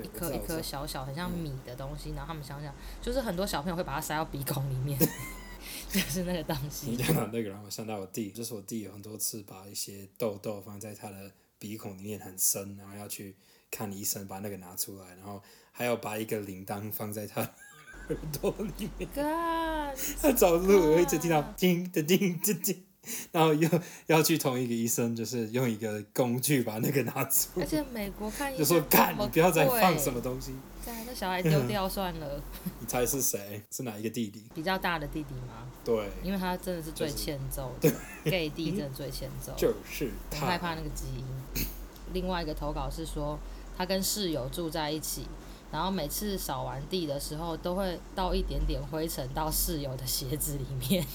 [0.04, 4.98] 一颗一颗小小很像米的东西，然后他们想想，就是很多小朋友会把它塞到鼻孔里面，
[5.90, 6.92] 就是那个东西。
[6.92, 13.36] 你讲到那个，然后我想到我弟，就是我弟有很多次把一些痘痘放在他的鼻孔里面很深，然后要去
[13.70, 17.42] 看医生把那个拿出来，然后还要把一个铃铛放在他
[18.10, 19.08] 耳朵里面。
[19.14, 22.86] God, 他走路我一直听到叮叮叮叮叮。
[23.32, 23.70] 然后又
[24.08, 27.60] 要去同一个医生，就是用一个工具把那个拿出。
[27.60, 30.54] 而且美国看医生就说：“干，你不要再放什么东西。”
[30.86, 32.42] 对，那小孩丢掉算了。
[32.80, 33.62] 你猜是谁？
[33.72, 34.44] 是哪一个弟弟？
[34.54, 35.68] 比较大的弟弟吗？
[35.84, 37.90] 对，因为他真的是最欠揍的。
[38.24, 39.54] 对，gay 弟真的最欠揍。
[39.58, 40.42] 就是他。
[40.42, 41.26] 很害怕那个基因。
[42.14, 43.40] 另外一个投稿是说，
[43.78, 45.26] 他跟室友住在一起，
[45.72, 51.06] 然后每次扫完地的时候，都会倒一点点灰尘到室友的鞋子里面。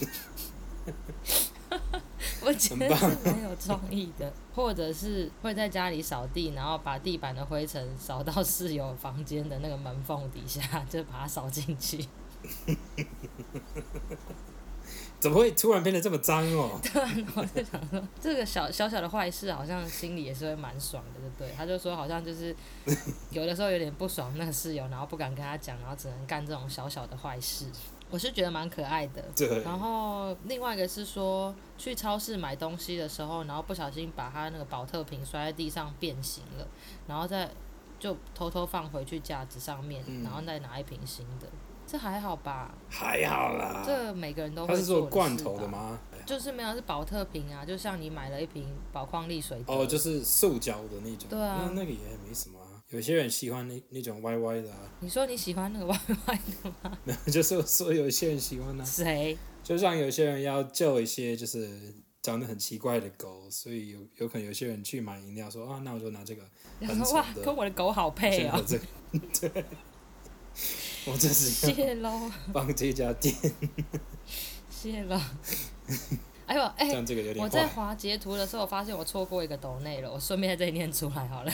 [2.41, 12.07] 我觉得是蛮有创意的，或者是会在家里扫地，然后把地板的灰尘扫到室友房间的那个门缝底下，就把它扫进去。
[15.21, 16.79] 怎么会突然变得这么脏哦？
[16.81, 17.03] 对，
[17.35, 21.53] 我就想说，这个小小小的坏事，好像心里也是会蛮爽的，就对。
[21.57, 22.55] 他就说，好像就是
[23.31, 27.67] 有的时候有点不爽那个室友，然后不敢跟他讲，然后只能干这种小小的坏事。
[28.11, 29.63] 我是觉得蛮可爱的，对。
[29.63, 36.67] 然后另外一个是说，去超市买东西的时候，然后不小心把他那个保特瓶摔在地上变形了，
[37.07, 37.51] 然后再
[37.99, 41.47] 就偷偷放回去架子上面，然后再拿一瓶新的，
[41.87, 42.75] 这还好吧？
[42.89, 43.83] 还好啦。
[43.85, 44.73] 这每个人都会。
[44.73, 45.99] 他是做罐头的吗？
[46.25, 49.63] 就是没有，是保特瓶啊，就像你买了一瓶宝矿力水。
[49.67, 51.29] 哦，就是塑胶的那种。
[51.29, 51.61] 对啊。
[51.63, 52.59] 那那个也没什么。
[52.91, 54.79] 有些人喜欢那那种歪歪的啊。
[55.01, 56.99] 你说你喜欢那个 歪歪的吗？
[57.05, 58.87] 没有，就是说有些人喜欢呢、啊。
[58.87, 59.37] 谁？
[59.63, 66.43] 就像有些人要救一些就是长得很奇怪的狗，所以有有可能有些人去买饮料说啊，那我就拿这个。
[66.81, 68.63] 然后哇，跟我的狗好配哦。
[68.67, 68.85] 这个、
[69.41, 69.65] 对。
[71.07, 71.51] 我这是。
[71.51, 72.31] 谢喽。
[72.53, 73.35] 帮这家店。
[74.71, 75.21] 谢了。
[76.49, 81.53] 哎呦，哎、欸，我在滑截图的时候，我发现我错过一个抖内了，我顺便在这里念出来好了。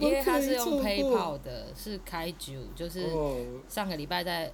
[0.00, 3.08] 因为它是用 PayPal 的，是开局，就是
[3.68, 4.44] 上个礼拜在，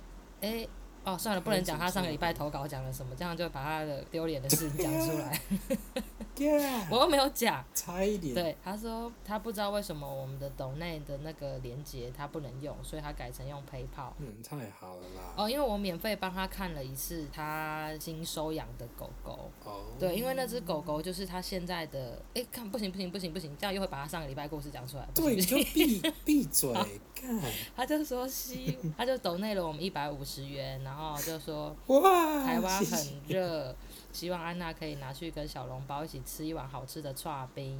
[0.41, 0.69] 哎、欸，
[1.09, 5.41] 哦，算了，不能讲他上个礼拜投稿讲了什么，这样就把他的丢脸的事情讲出来。
[6.37, 8.35] Yeah, 我又没有讲，差一点。
[8.35, 14.13] 对，他说他不知道为什么我们的抖内的那个连接他不能用，所以他改成用 PayPal。
[14.19, 15.35] 嗯，太好了啦。
[15.37, 19.51] 哦，因为我免费帮他看了一次他新收养的狗狗。
[19.65, 19.87] 哦。
[19.99, 25.09] 对，因为那只狗狗就是他现在的，哎，看不行不行不行不行，这样又会把他上个礼拜故事讲出来。
[25.15, 26.73] 对，你就闭闭嘴，
[27.15, 27.41] 看。
[27.75, 33.75] 他就说希，他就抖内了我们一百五十元，然后就说哇，台湾很热。
[34.13, 37.79] 希望安娜可以拿去跟小笼包一起吃一碗好吃的串冰。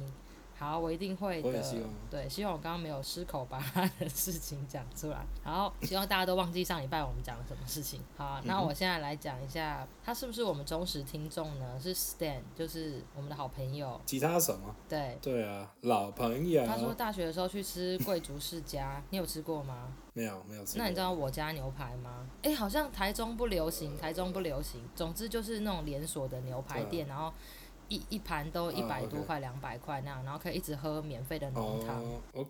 [0.59, 1.63] 好，我一定会的。
[1.63, 5.25] 希对，希望我刚刚没有失口把他的事情讲出来。
[5.41, 8.01] 好，希望大家都忘记上礼拜我们讲了什么事情。
[8.17, 11.79] 好，那我现在来讲一下，他是不是我们忠实听众呢？
[11.81, 14.01] 是 Stan，就是我们的好朋友。
[14.05, 14.75] 吉他手吗？
[14.89, 15.17] 对。
[15.21, 16.65] 对啊，老朋友。
[16.67, 19.93] 他说大学的时候去吃贵族世家，你有吃过吗？
[20.11, 20.77] 没有，没有吃。
[20.77, 22.27] 那你知道我家牛排吗？
[22.43, 24.81] 哎，好像台中不流行，台中不流行。
[24.93, 27.31] 总之就是那种连锁的牛排店，然后。
[27.89, 32.01] 一一盘都一百多块，两百块那样，然后可以一直喝免费的浓汤。
[32.01, 32.49] 哦，我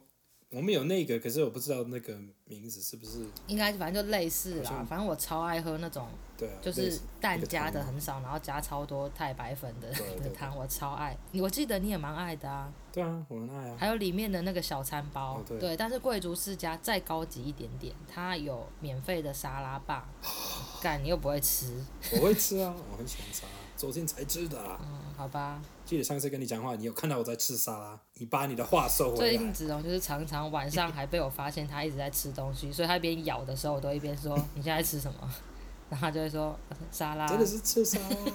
[0.52, 3.26] 我们有那个，可是我不知道那个名字是不是。
[3.48, 11.16] 应该反正就类似啦，反正我超爱喝那种，对，就是蛋加的很少，然后加超多太白粉的的汤，我超爱。
[11.34, 12.72] 我记得你也蛮爱的啊。
[12.92, 13.78] 对啊，我很爱啊。
[13.80, 20.10] 还有里面的那个小餐包，对，但是贵族世家再高级一点点，它有免费的沙拉吧。
[20.82, 21.80] 干，你又不会吃。
[22.14, 23.59] 我会吃啊，我很喜欢沙拉。
[23.80, 24.58] 昨天才知道。
[24.82, 25.62] 嗯，好吧。
[25.86, 27.98] 记得上次跟你讲话，你有看到我在吃沙拉？
[28.16, 29.18] 你把你的话收回来。
[29.18, 35.18] 最近子龙就是常常晚上还被我发现他一直在吃东西，所以他一边咬的时候，我都一边说：“你现在吃什么？”
[35.90, 36.54] 然后他就会说
[36.92, 38.32] ：“沙拉。”真的是吃沙拉。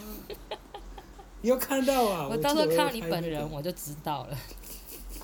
[1.42, 2.26] 你有看到啊？
[2.32, 4.38] 我到时候看到你本人，我就知道了。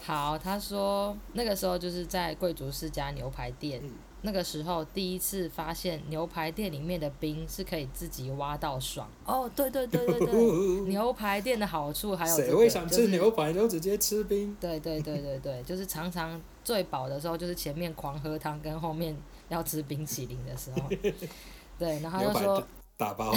[0.02, 3.80] 好，他说那个时候就是在贵族世家牛排店。
[3.82, 3.90] 嗯
[4.22, 10.34] 那个时候第一次发现牛排店里面的冰是可以自己挖到爽哦，对对对对对，
[10.90, 14.54] 牛排店的好处还有谁会想吃牛排都直接吃冰？
[14.60, 19.16] 对对对对对， 就是常常最饱的时候就是前面狂喝汤跟后面
[19.48, 20.82] 要吃冰淇淋的时候，
[21.78, 22.66] 对，然后他就说
[22.98, 23.34] 打包，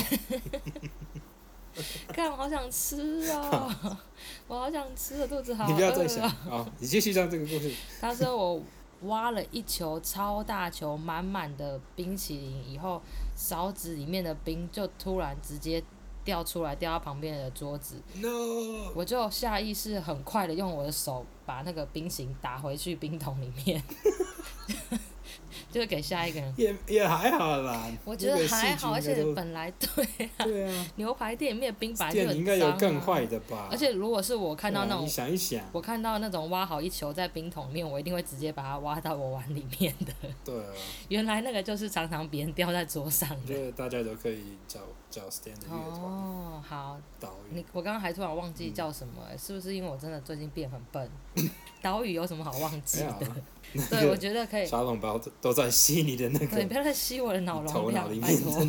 [2.10, 4.00] 看我好想吃啊，
[4.50, 7.72] 我好想吃的肚子好饿啊，你不要再想啊，你继续讲这个故事。
[8.02, 8.62] 他说我。
[9.04, 13.02] 挖了一球超大球满满的冰淇淋以后，
[13.36, 15.84] 勺子里面的冰就突然直接
[16.24, 18.02] 掉出来，掉到旁边的桌子。
[18.16, 18.92] No!
[18.96, 23.84] 我就下意识很快的用我的手把那个冰淇淋打回去冰桶里面。
[25.72, 27.92] 就给下一个人，也也还好啦。
[28.06, 30.04] 我觉得还好，而且本来对
[30.38, 32.38] 啊，对啊，牛排店里面冰白就很脏啊。
[32.38, 33.68] 应该有更坏的吧？
[33.72, 40.14] 而且如果是我看到那种，你想一想，我看到那种挖好一球在冰桶里面，我一定会直接把它挖到我碗里面的。
[40.44, 40.70] 对啊。
[41.10, 43.36] 原来那个就是常常别人掉在桌上的。
[43.44, 44.80] 我觉得大家都可以叫
[45.14, 46.02] 叫 Stan 的乐团。
[46.02, 47.00] 哦，好。
[47.20, 47.58] 岛屿。
[47.58, 51.08] 你我刚刚还突然忘记叫什么，欸，是不是因为我真的最近变很笨？
[51.84, 53.28] 岛屿有什么好忘记的？
[53.92, 54.66] 对，我觉得可以。
[54.66, 56.48] 沙龙包都在吸你的那个。
[56.48, 58.66] 对，不要再吸我的脑容量，拜托。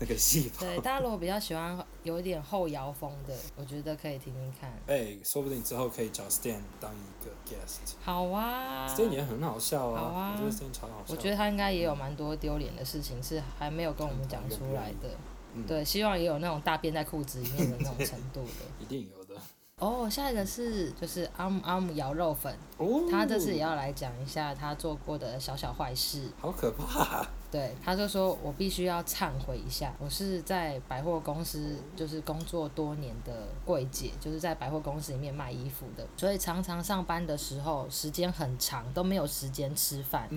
[0.00, 0.60] 那个细胞。
[0.60, 4.70] 对，大家如果比较喜欢有一点后摇风的，我觉得可以听听看。
[4.86, 7.94] 哎、欸，说不定之后可以找 Stan 当一个 guest。
[8.02, 8.88] 好啊。
[8.88, 10.00] Stan 也很好笑啊。
[10.00, 10.32] 好啊。
[10.34, 11.14] 我觉得 Stan 超好笑。
[11.14, 15.10] 我觉得他应该也有蛮多丢脸的事情是还没有跟我们讲出来的。
[15.52, 18.64] 嗯、对，希望也有那种大便在裤子里面的那种程度的。
[18.80, 19.34] 一定有的。
[19.76, 26.28] 哦，下一个是就是阿姆阿姆窑肉粉，哦、他这次也要来讲一下他做过的小小坏事。
[26.40, 27.26] 好可怕！
[27.50, 40.28] 对，他就说我必须要忏悔一下，我是在百货公司就是工作多年的柜姐，就是在百货公司里面卖衣服的，所以常常上班的时候时间很长，都没有时间吃饭。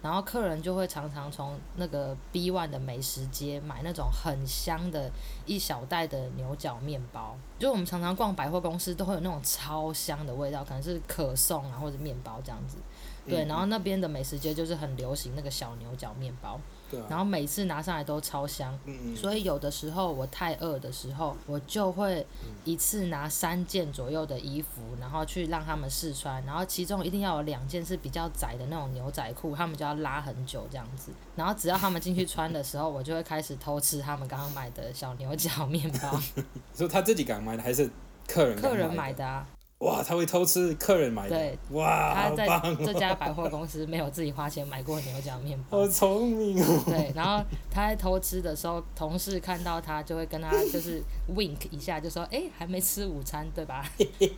[0.00, 5.10] 然后客人就会常常从那个 B One 的美食街买那种很香的
[5.44, 12.78] 一小袋的牛角面包，就我们常常逛百货公司都会有那种超香的味道，可能是可颂啊或者面包这样子。
[13.26, 16.60] 对，然后那边的美食街就是很流行那个小牛角面包，
[16.90, 18.78] 对啊，然后每次拿上来都超香，
[19.16, 22.26] 所以有的时候我太饿的时候，我就会
[22.64, 36.20] 一次拿三件左右的衣服，然后去让他们试穿，然后其中一定要有两件是比较窄的那种牛仔裤，他们就要拉很久这样子，然后只要他们进去穿的时候，我就会开始偷吃他们刚刚买的小牛角面包。
[36.76, 37.88] 说他自己敢买的还是
[38.28, 38.60] 客人？
[38.60, 39.46] 客人买的啊。
[39.84, 41.36] 哇，他会偷吃客人买的。
[41.36, 42.46] 对，哇，他在
[42.84, 45.80] 这家百货公司没有自己花钱买过牛角面包。
[45.80, 46.82] 好聪明哦。
[46.86, 51.02] 对，然后他在偷吃的时候，同事看到他就会跟他就是
[51.34, 53.84] wink 一下，就说：“哎，还没吃午餐，对吧？”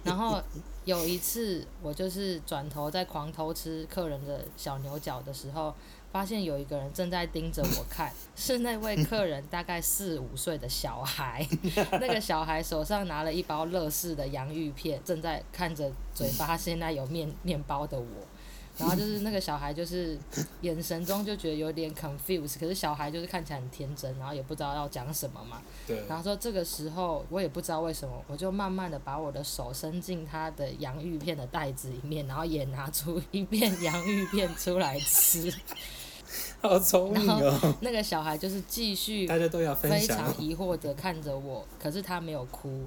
[0.03, 0.42] 然后
[0.87, 5.74] 有一次，我就是转头在狂偷吃客人的小牛角的时候。
[6.12, 11.47] 发现有一个人正在盯着我看，是那位客人大概四五岁的小孩，
[12.01, 18.07] 那个小孩手上拿了一包乐事的洋芋片，正在看着嘴巴现在有面面包的我。
[18.79, 20.18] 然后就是那个小孩，就是
[20.61, 25.62] 眼神中就觉得有点 confused，可是小孩就是看起来很天真，然后也不知道要讲什么嘛。
[25.87, 26.05] 对。
[26.09, 35.53] 然后说这个时候我也不知道为什么，我就慢慢的把我的手伸进他的洋芋片的袋子里面，然后也拿出一片洋芋片出来吃。
[36.61, 37.74] 好聪明哦。
[37.81, 40.01] 那个小孩就是继续，大家都要分享。
[40.01, 42.85] 非常疑惑的看着我，可是他没有哭。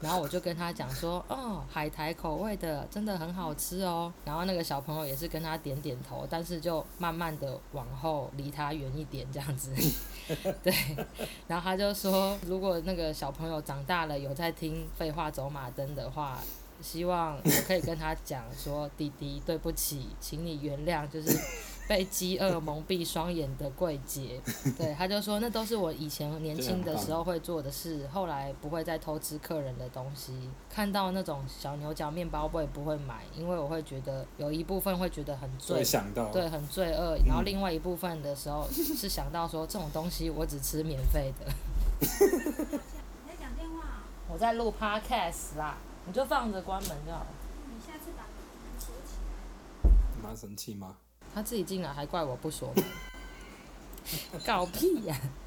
[0.00, 4.12] 然后我就跟他讲说，哦，海苔口味的真的很好吃哦。
[4.24, 9.74] 然后那个小朋友也是跟他点点头，但是就慢慢的往后离他远一点这样子。
[10.62, 10.72] 对，
[11.46, 16.38] 然后他就说，如果那个小朋友长大了有在听废话走马灯的话，
[16.80, 21.36] 希望我可以跟他讲说，弟弟对不起，请你原谅，就是。
[21.88, 24.38] 被饥饿蒙蔽双眼的柜姐，
[24.76, 30.50] 对，他就说那都是我以前年轻的时候会做的事，后来不会再偷吃客人的东西。
[30.68, 35.82] 看到那种小牛角面包，我也不会买，因为我会觉得有一部分会觉得很罪，
[36.30, 37.16] 对，很罪恶。
[37.26, 41.46] 然后另外一部分的时候是想到说这种东西我只吃免费的。
[42.00, 42.06] 你
[43.26, 44.04] 在讲电话？
[44.30, 47.26] 我在录 podcast 啦，你就放着关门就好了。
[47.70, 49.90] 你下次把门锁起来。
[50.14, 50.96] 你妈生气吗？
[51.34, 52.84] 他自己进来还怪我不锁门，
[54.44, 55.46] 搞屁呀、啊！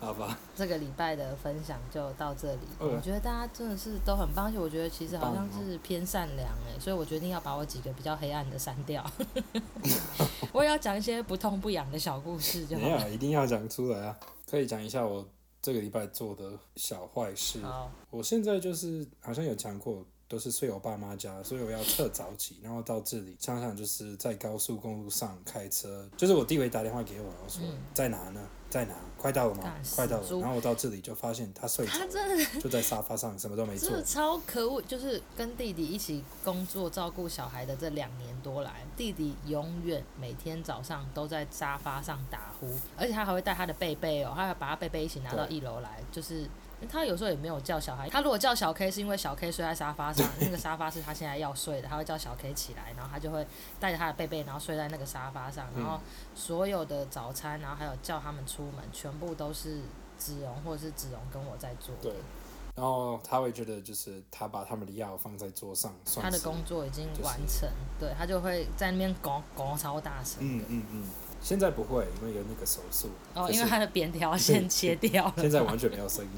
[0.00, 2.60] 好吧，这个礼拜的分享就到这里。
[2.78, 9.02] 我觉得大家真的是都很棒，而且我觉得其实好像是偏善良哎，所以我决定要把我几个比较黑暗的删掉。
[10.52, 14.18] 我也要讲一些不痛不痒的小故事就好，就没有一定要讲出来啊！
[14.50, 15.26] 可以讲一下我
[15.62, 17.62] 这个礼拜做的小坏事。
[17.62, 20.04] 好，我现在就是好像有讲过。
[20.34, 28.40] 都是睡我爸妈家，所以我要特早起，然后到这里，想想就是在高速公路上开车，就是我弟弟打电话给我，然后说、嗯、在哪呢？
[28.68, 28.94] 在哪？
[29.16, 29.72] 快到了吗？
[29.94, 30.26] 快到了。
[30.40, 34.02] 然后我到这里就发现他睡他真的就在沙发上，什么都没做。
[34.02, 34.82] 超可恶！
[34.82, 46.44] 就是跟弟弟一起工作照顾小孩的这两年多来，弟弟永远每天早上都在沙发上打呼，而且他还会带他的贝贝哦，他还把他贝贝一起拿到一楼来，就是。
[46.84, 53.46] 他有时候也没有叫小孩，他如果叫小 K 是因为小 K 睡在沙发上，那个沙发是他现在要睡的，他会叫小 K 起来，然后他就会
[53.80, 55.98] 带着他的贝贝，然后睡在那个沙发上，然后
[56.34, 59.80] 所有的早餐，然后还有叫他们出门，全部都是
[60.16, 61.94] 子荣或者是子荣跟我在做。
[62.00, 62.12] 对，
[62.76, 67.68] 然后他会觉得就是他把他们的药放在桌上，他的工作已经完成，
[67.98, 70.38] 对，他就会在那边搞搞超大声。
[70.40, 71.04] 嗯嗯嗯，
[71.40, 73.08] 现在不会，因为有那个手术。
[73.34, 75.34] 哦，因为他的扁条线切掉了。
[75.36, 76.30] 现在完全没有声音。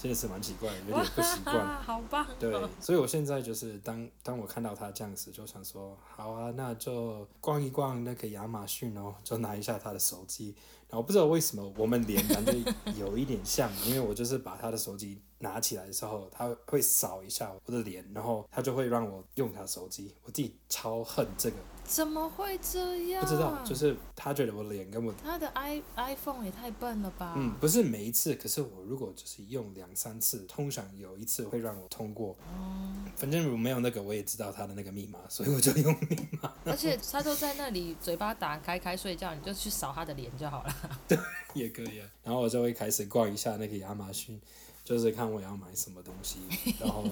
[0.00, 1.82] 真的是蛮奇怪的，有点不习惯。
[1.82, 2.26] 好棒。
[2.38, 10.54] 对，所以我现在就是当当我看到他这样子，就想说，好啊，那就逛一逛那个亚马逊哦，就拿一下他的手机。
[10.88, 12.52] 然后不知道为什么我们脸感觉
[12.98, 20.12] 有一点像，因为我就是把他的手机拿起来的时候，他会扫一下我的脸，然后他就会让我用他的手机。
[20.24, 21.56] 我自己超恨这个。
[21.90, 23.20] 怎么会这样？
[23.20, 27.34] 不知道，就是他觉得我脸跟我他的 i iPhone 也太笨了吧？
[27.36, 32.36] 嗯，不是每一次，可是我如果就是用两三次，通常有一次会让我通过。
[32.48, 36.52] 嗯，反正如果没有那个，我也知道他的那个密码，所以我就用密码。
[36.64, 40.72] 而且他都在那里嘴巴打开开睡觉，你就去扫他的脸就好了。
[41.08, 41.18] 对，
[41.54, 42.08] 也可以啊。
[42.22, 44.40] 然后我就会开始逛一下那个亚马逊。
[44.82, 46.40] 就是看我要买什么东西，
[46.80, 47.04] 然后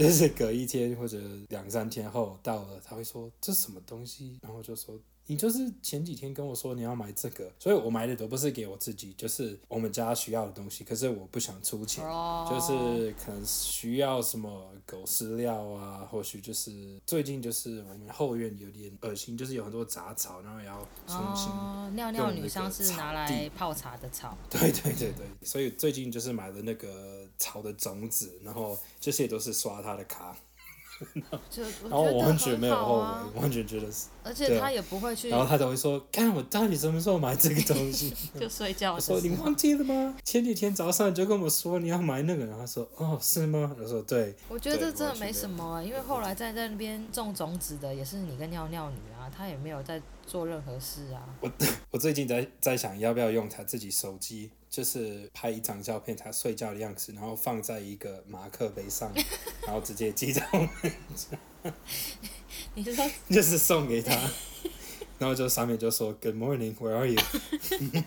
[0.00, 4.98] 就是隔一天或者两三天后到了，他会说这什么东西，然后就说。
[5.26, 10.82] 你就是前几天跟我说你要买这个，所以我买的都不是给我自己，就是我们家需要的东西。
[10.82, 12.50] 可是我不想出钱，oh.
[12.50, 24.36] 就是可能需要什么狗饲料啊，或许就是最近就是我们后院有点恶心，就是有很多杂草，然后也要重新，oh, 尿尿女生是拿来泡茶的草。
[24.50, 30.36] 对对对对，所以最近就是买了那个草的种子，然后这些都是刷他的卡。
[31.88, 34.08] 然后我完全没有后悔，完全觉得是。
[34.22, 35.28] 而且他也不会去。
[35.30, 38.94] 然后他都会说：“看我到底什么时候买这个东西？” 就睡觉。
[38.94, 40.14] 我说：“你忘记了吗？
[40.24, 51.24] 前几天早上就跟我说你要买那个。”然后他说：“哦，是吗？”我说：“对。”我觉得这真的没什么啊，因为后来在在那边种种子的也是你跟尿尿女啊，他也没有在做任何事啊。
[51.40, 51.50] 我
[51.90, 54.50] 我最近在在想要不要用他自己手机。
[54.70, 59.12] 就是拍一张照片，他睡觉的样子，然后放在一个马克杯上，
[59.66, 60.68] 然后直接寄到我们
[61.16, 61.36] 家。
[62.74, 63.04] 你是说？
[63.28, 64.14] 就是送给他，
[65.18, 67.20] 然后就上面就说 “Good morning, where are you？”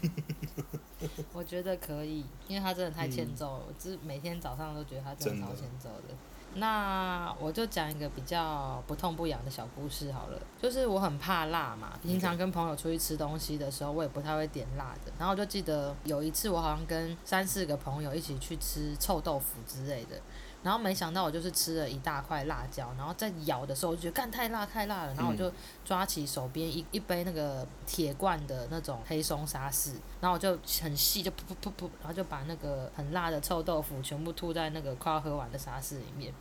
[1.34, 6.16] 我觉得可以，因为他真的太欠揍了，我、嗯、每天早上都觉得他真的超欠揍的。
[6.56, 10.40] 那我就讲一个比较不痛不痒的小故事好了。
[10.62, 15.12] 就是我很怕辣嘛，平常跟朋友出去吃东西的时候，我也不太会点辣的。
[15.18, 20.16] 然后我就记得有一次，我好像跟三四个朋友一起去吃臭豆腐之类的。
[20.64, 25.52] 然后没想到我就是吃了一大块辣椒，然后在咬的时候我就觉得干太辣太辣了，然后我就
[25.84, 29.92] 抓起手边一一杯那个铁罐的那种黑松沙士，
[30.22, 36.34] 然后我就很细就噗噗噗噗，然后就把那个很辣的臭豆腐全部吐在那个快要喝完的沙士里面。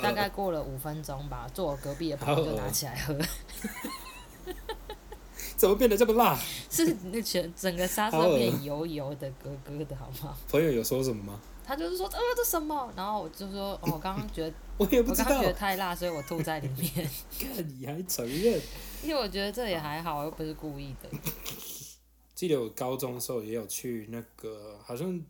[0.00, 3.18] 大概过了五分钟吧，坐我隔壁的朋友就拿起来喝。
[5.56, 6.36] 怎么变得这么辣？
[6.68, 10.36] 是那全整个沙士变 油油的、咯咯的，好吗？
[10.50, 11.40] 朋友有说什么吗？
[11.66, 12.92] 他就是说，呃，这什么？
[12.96, 17.10] 然后我就说，哦，我刚刚觉得， 我也不知道，我刚刚觉得太辣，所以我吐在里面。
[17.40, 18.60] 看你还承认？
[19.02, 21.08] 因为我觉得这也还好，又不是故意的。
[22.34, 25.20] 记得我高中的时候也有去那个，好像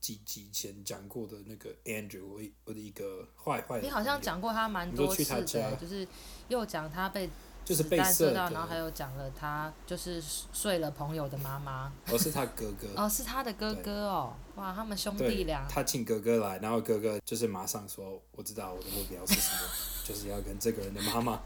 [0.00, 3.80] 几集前讲过的那个 Andrew，我我的一个坏坏。
[3.80, 6.06] 你好像讲过他蛮多次的，就是
[6.48, 7.28] 又讲他被。
[7.64, 10.20] 就是被射到，然后还有讲了他就是
[10.52, 19.70] 睡了朋友的妈妈，哦，是他哥哥，哦，是他的哥哥哦，哇，他们兄弟俩，他请哥哥来，然后哥哥就是马上说，我知道我的目标是什么，
[20.04, 21.40] 就是要跟这个人的妈妈，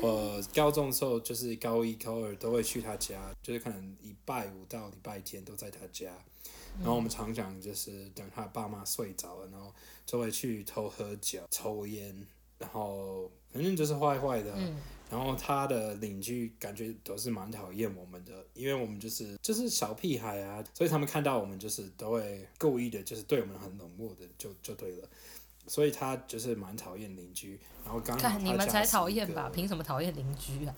[0.00, 6.10] 我，高中的时候就是高一高二都会去他家，就是可能礼拜五到礼拜天都在他家，
[6.78, 9.72] 然后我们常常就是等他爸妈睡着了，然后
[10.04, 12.26] 就会去偷喝酒、抽烟，
[12.58, 14.52] 然后反正就是坏坏的。
[14.56, 14.76] 嗯
[15.10, 25.08] 然后他的邻居感觉都是蛮讨厌我们的，因为我们就是就是小屁孩啊，所以他们看到我们就是都会故意的，就是对我们很冷漠的，就就对了。
[25.66, 27.58] 所以他就是蛮讨厌邻居。
[27.84, 29.50] 然后刚看你们才讨厌吧？
[29.52, 30.74] 凭什么讨厌邻居啊？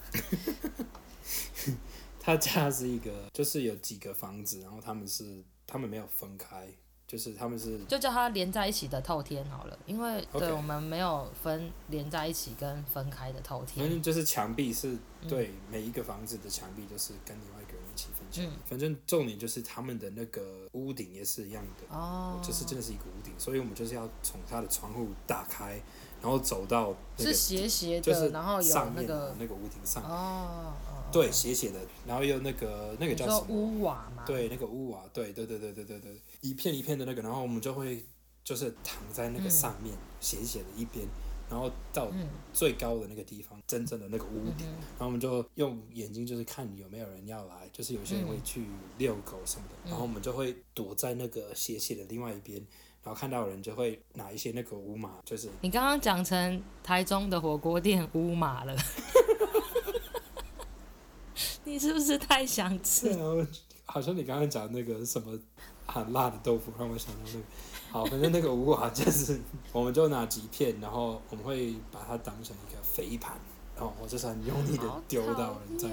[2.19, 6.69] 他家是一个，就是有几个房子，然后他们是他们没有分开。
[7.11, 13.85] 就是他们是就叫它连在一起的透天好了，因为对.我们没有分连在一起跟分开的透天。
[13.85, 14.97] 反正就是墙壁是
[15.29, 18.45] 对每一个房子的墙壁都是跟另外一个人一起分享。
[18.45, 25.83] 嗯、反正重点就是他们的那个屋顶也是一样的，哦，就是真的是一个屋顶，所以我们就是要从他的窗户打开，
[26.23, 30.73] 然后走到、那个、是斜斜的，就是然后有那个那个屋顶上哦。
[31.11, 33.47] 对，斜斜的，然后又那个那个叫什么？
[33.49, 34.23] 屋瓦嘛。
[34.25, 38.05] 对，那个屋瓦，对对对对对对对，一片一片的那个，然后我们就会
[38.43, 41.07] 就是躺在那个上面，嗯、斜斜的一边，
[41.49, 42.11] 然后到
[42.53, 48.65] 最高的那个地方，嗯、真正的那个屋顶，嗯、然后我们就用眼睛就是看有没有人要来，就是有些人会去
[48.99, 52.57] 遛狗什么的，嗯、然后我们就会躲在那个斜斜的另外一边，
[53.03, 58.75] 然后看到人就会拿一些那个乌马，就是你刚刚讲成台中的火锅店乌马了。
[61.63, 63.15] 你是不是太想吃？
[63.15, 63.47] 对啊，
[63.85, 65.39] 好像你刚刚讲那个什么
[65.91, 67.39] 很辣的豆腐，让我想到那个。
[67.91, 69.41] 好，反正那个五瓦就是，
[69.73, 73.33] 我们就拿几片，然后我们会把它当成一个肥盘，
[73.75, 75.89] 然后我就是很用力的丢到人在。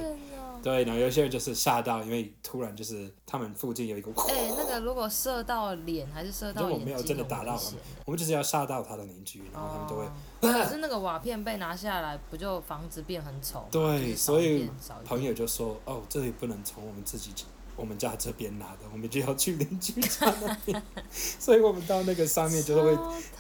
[0.62, 4.12] 对，然后有些人就是吓到，因为突然就是他们附近有一个。
[4.12, 6.80] 哎、欸，那个 如果射到脸还是射到眼睛？
[6.80, 10.08] 我没有真的打到他们，我们就是要吓到他的邻居，然后他们都会。
[10.42, 13.68] 可是那个瓦片被拿下来，不就房子变很丑？
[13.72, 14.70] 对，所以
[15.06, 17.32] 朋友就说：“哦，这里不能从我们自己
[17.78, 22.94] 我们家这边拿的，我们就要去邻居家那边。”所以我们到那个上面就会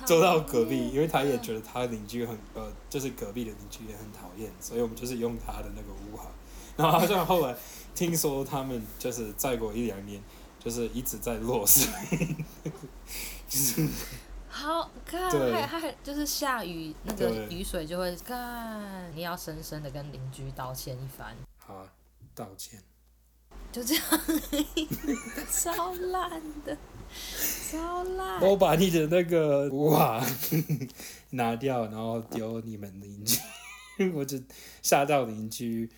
[0.06, 6.32] 走到隔壁，因为他也觉得他邻居很呃，就是隔壁的邻居也很讨厌，所以我们就是用他的那个屋哈。
[6.78, 7.54] 然后好像后来
[7.94, 10.22] 听说他们就是再过一两年，
[10.64, 11.92] 就是一直在落水，
[13.50, 13.88] 就是。
[14.50, 21.36] 好看，对还还就是下雨，那个雨水就会看，你要深深的跟邻居道歉一番。
[21.60, 21.86] 好啊，
[22.34, 22.82] 道歉。
[23.78, 24.04] 就这样，
[25.52, 26.76] 超烂的，
[27.72, 28.42] 超烂。
[28.42, 30.26] 我把你的那个哇
[31.32, 33.40] 拿掉，然后丢你们邻居，
[34.16, 34.40] 我就
[34.82, 35.90] 吓到邻居。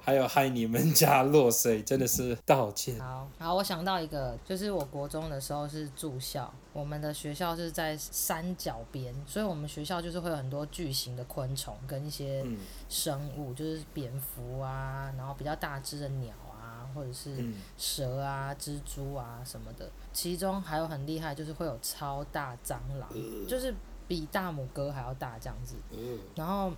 [0.00, 2.96] 还有害你们家落水，真的是道歉。
[3.00, 12.46] 好，好，我想到一个，就是我国中的时候是住校，我们的学校是在山脚边，所以我们学校就是会有很多巨型的昆虫跟一些
[12.88, 16.47] 生物，嗯、就是蝙蝠啊，然后比较大只的鸟啊，
[16.94, 17.44] 或者是
[17.76, 19.90] 蛇啊、蜘蛛啊什么的。
[20.12, 23.74] 其中还有很厉害，就是会有超大蟑螂，呃、就是
[24.06, 25.76] 比大拇哥还要大这样子。
[25.92, 25.98] 呃、
[26.34, 26.72] 然后。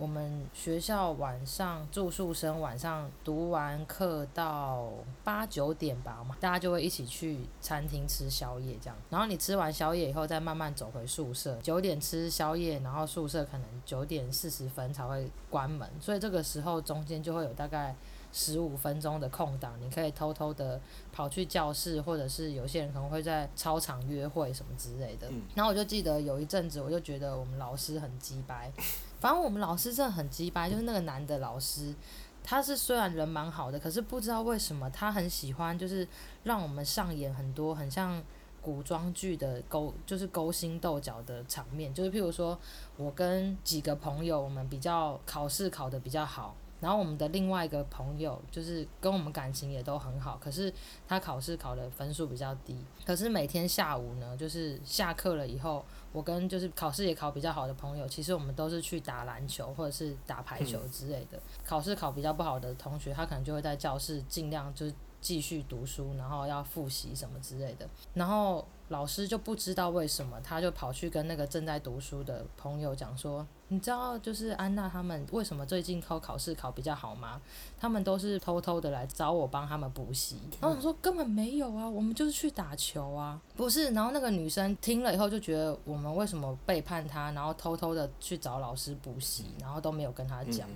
[0.00, 4.92] 我们学校晚上住宿生晚上读完课到
[5.24, 8.96] 八九点吧嘛，大家就会一起去餐厅吃宵夜这样。
[9.10, 11.58] 然后你吃完宵夜以后，再慢慢走回宿舍。
[11.60, 17.96] 九点吃宵夜，然后宿舍可能九点四十分才会关门，所以这个时候中间就会有大概
[18.32, 20.80] 十五分钟的空档，你可以偷偷的
[21.12, 25.30] 跑去教室，或者是有些人可能会在操场约会什么之类的。
[25.54, 28.70] 然后我就记得有一阵子，我就觉得我们老师很鸡掰，
[29.18, 31.94] 反正我们老师真的很鸡掰，就是那个男的老师。
[32.44, 36.06] 他是虽然人蛮好的，可是不知道为什么他很喜欢，就是
[36.44, 38.22] 让我们上演很多很像
[38.62, 41.92] 古装剧的勾，就是勾心斗角的场面。
[41.92, 42.58] 就是譬如说，
[42.96, 46.56] 我跟几个朋友，我们比较考试考得比较好。
[46.80, 50.72] 然后我们的另外一个朋友就是跟我们感情也都很好，可是
[51.06, 52.76] 他考试考的分数比较低。
[53.04, 61.40] 可是每天下午呢，就是下课了以后，我跟就是考试也考比较好的朋友，其实我们都是去打篮球或者是打排球之类的。
[61.64, 67.88] 考试考比较不好的同学，他可能就会在教室尽量就是继续读书，然后要复习什么之类的。
[68.14, 73.46] 然后老师就不知道为什么，他就跑去跟那个正在读书的朋友讲说。
[73.70, 77.38] 你知道就是安娜他们为什么最近考考试考比较好吗？
[77.78, 80.38] 他们都是偷偷的来找我帮他们补习。
[80.58, 83.38] 然 后我说根本没有啊，我们就是去打球啊。
[83.56, 90.66] 不是，然后那个女生听了以后就觉得我们为什么背叛她，然后偷偷的去找老师补习，然后都没有跟她讲，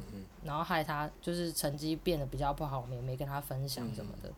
[0.44, 4.30] 然后害她就是成绩变得比较不好，我们也没跟她分享什么的。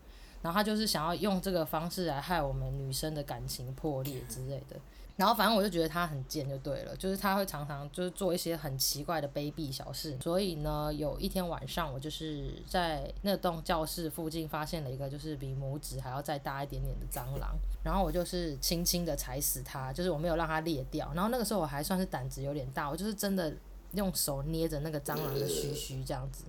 [0.45, 4.77] 然后他就是想要用这个方式来害我们女生的感情破裂之类的。
[5.17, 10.19] 然后反正我就觉得他很贱就对了，就是他会常常就是做一些很奇怪的卑鄙小事。
[10.21, 21.11] 所以呢，有一天晚上我就是在那栋教室附近发现了一个就是比拇指还要再大一点点的蟑螂，然后我就是轻轻的踩死它，就是我没有让它裂掉。
[21.15, 23.55] 然后那个时候我还算是胆子有点大，我就是真的
[23.93, 26.45] 用手捏着那个蟑螂的须须这样子。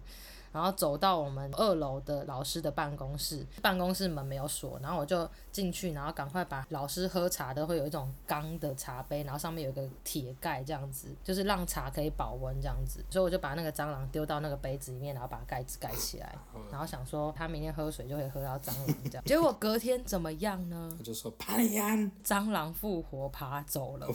[0.56, 16.34] 然后走到我们二楼的老师的办公室，办公室门没有锁，然后我就进去，然后赶快把老师喝茶的会有一种钢的茶杯，然后上面有一个铁盖，这样子就是让茶可以保温这样子，所以我就把那个蟑螂丢到那个杯子里面，然后把盖子盖起来，
[16.72, 20.90] 然后想说他明天喝水就会喝到蟑螂这样，结果隔天怎么样呢？
[20.98, 24.08] 他就说爬安，蟑螂复活爬走了，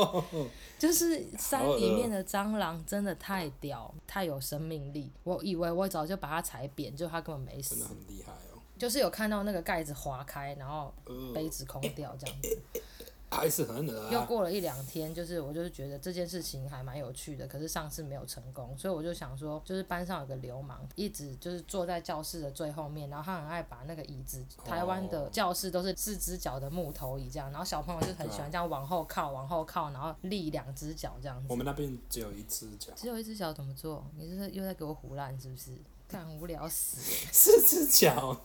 [0.78, 5.57] 就是山里面的蟑螂真的太屌，太有生命力，我以。
[5.58, 7.74] 我我早就把它踩扁，就它根本没死。
[7.74, 8.62] 真的很厉害哦！
[8.78, 10.94] 就是有看到那个盖子划开，然后
[11.34, 12.58] 杯子空掉这样子。
[13.30, 14.10] 还是很恶啊。
[14.12, 31.46] 又过了一两天，就是我就是觉得这件事情还蛮有趣的，可是上次没有成功，所以我就想说，就是班上有个流氓，一直就是坐在教室的最后面，然后他很爱把那个椅子，台湾的教室都是四只脚的木头椅这样，然后小朋友就很喜欢这样往后靠，往后靠，然后立两只脚这样子。
[31.50, 32.92] 我们那边只有一只脚。
[32.96, 34.04] 只有一只脚怎么做？
[34.16, 35.72] 你是又在给我胡乱是不是？
[36.08, 36.96] 干无聊死！
[37.30, 38.40] 四只脚，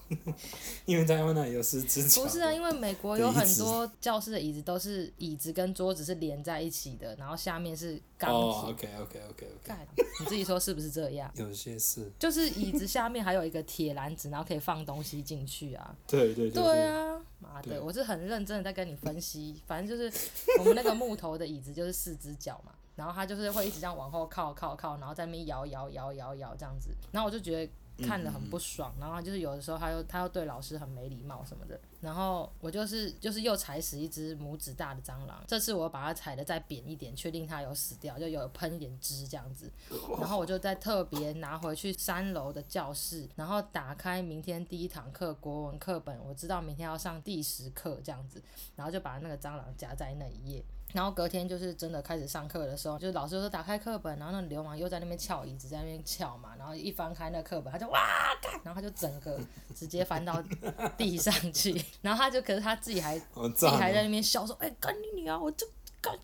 [0.86, 2.24] 因为台湾那里有四只脚。
[2.24, 8.38] 不是啊，因为美国有很多教室的椅子都是椅子跟桌子是连在一起的，然后下面是钢铁。
[8.38, 9.74] 哦，OK OK OK OK。
[10.20, 11.32] 你自己说是不是这样？
[11.36, 12.12] 有些是。
[12.20, 15.96] 就是椅子下面还有一个铁篮子，然后可以放东西进去啊。
[16.06, 16.62] 对对对。
[16.62, 19.62] 对啊，妈的，我是很认真的在跟你分析。
[19.66, 20.12] 反正就是
[20.60, 22.74] 我们那个木头的椅子就是四只脚嘛。
[22.96, 27.72] 然后他就是会一直这样往后靠靠靠，然后在那边摇摇摇摇摇这样子，然后我就觉得
[28.08, 39.72] 看得很不爽，然后就是有的时候他又他又对老师很没礼貌什么的，然后我就是就是又踩死一只拇指大的蟑螂，这次我把它踩得再扁一点，确定它有死掉，就有喷一点汁这样子，
[40.20, 48.42] 然后我就再特别拿回去三楼的教室，然后打开明天第一堂课国文课本，我知道明天要上第十课这样子，
[48.76, 50.64] 然后就把那个蟑螂夹在那一页。
[50.94, 58.00] 然后隔天就是真的开始上课的时候，就是老师说打开课本，然后那流氓又在那边翘椅子，在那边翘嘛，然后一翻开那课本，他就哇
[58.42, 59.40] 干，然后他就整个
[59.76, 60.42] 直接翻到
[60.98, 65.68] 地上去， 然后他就可是他自己还自己还在那边笑说，哎干你女儿，我就。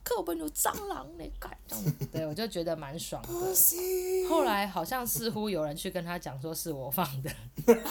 [0.04, 1.56] 课本有蟑螂呢，干。
[1.68, 4.30] 这样子，对，我就觉得蛮爽的。
[4.30, 7.32] 后来好像似乎有人去跟他讲说是我放的，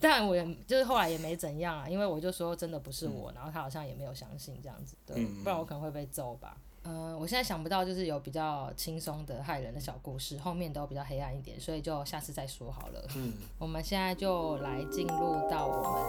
[0.00, 6.56] 但我也就是后来也没怎样啊，因为我就说真的不是我，然后他好像也没有相信这样子，对，不然我可能会被揍吧。
[6.84, 13.06] 嗯、呃，我现在想不到就是有比较轻松的害人的小故事，后面都比较黑暗一点，所以就下次再说好了。
[13.16, 16.02] 嗯，我们现在就来进入到我们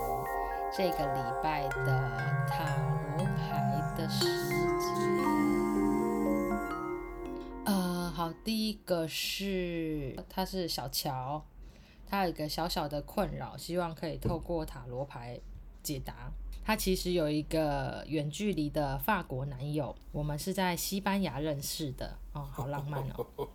[0.76, 2.64] 这个礼拜的塔
[3.18, 4.54] 罗牌的时间。
[8.16, 11.44] 好，第一个是，他是小乔，
[12.08, 15.42] 他有一个小小的困扰，希望可以透过塔罗牌
[15.82, 16.32] 解答。
[16.64, 23.04] 他其实有一个远距离的法国男友，我们是在西班牙认识的哦，好浪漫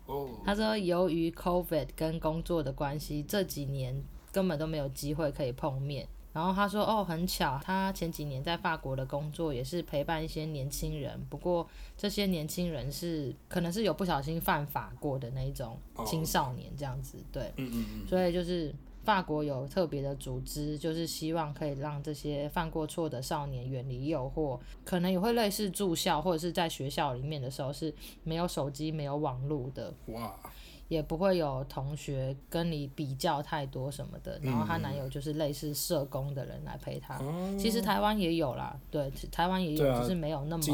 [0.07, 0.29] 哦。
[0.45, 6.07] 他说，由于 COVID 跟工作的关系，这几年根本都没有机会可以碰面。
[6.31, 17.53] 然后他说：“哦，很巧，他前几年在法国的工作也是陪伴一些年轻人，不过这些年轻人是可能是有不小心犯法过的那一种青少年这样子，对，
[18.07, 18.73] 所以就是
[19.09, 29.95] 法国有特别的组织，就是希望可以让这些犯过错的少年远离诱惑，可能也会类似住校或者是在学校里面的时候是没有手机、没有网络的。
[30.09, 30.39] 哇。
[30.89, 37.19] 也不会有同学跟你比较太多什么的，然后她男友就是类似社工的人来陪她。
[37.21, 40.65] 嗯、其实台湾也有啦，对，台湾也有，啊、只是没有那么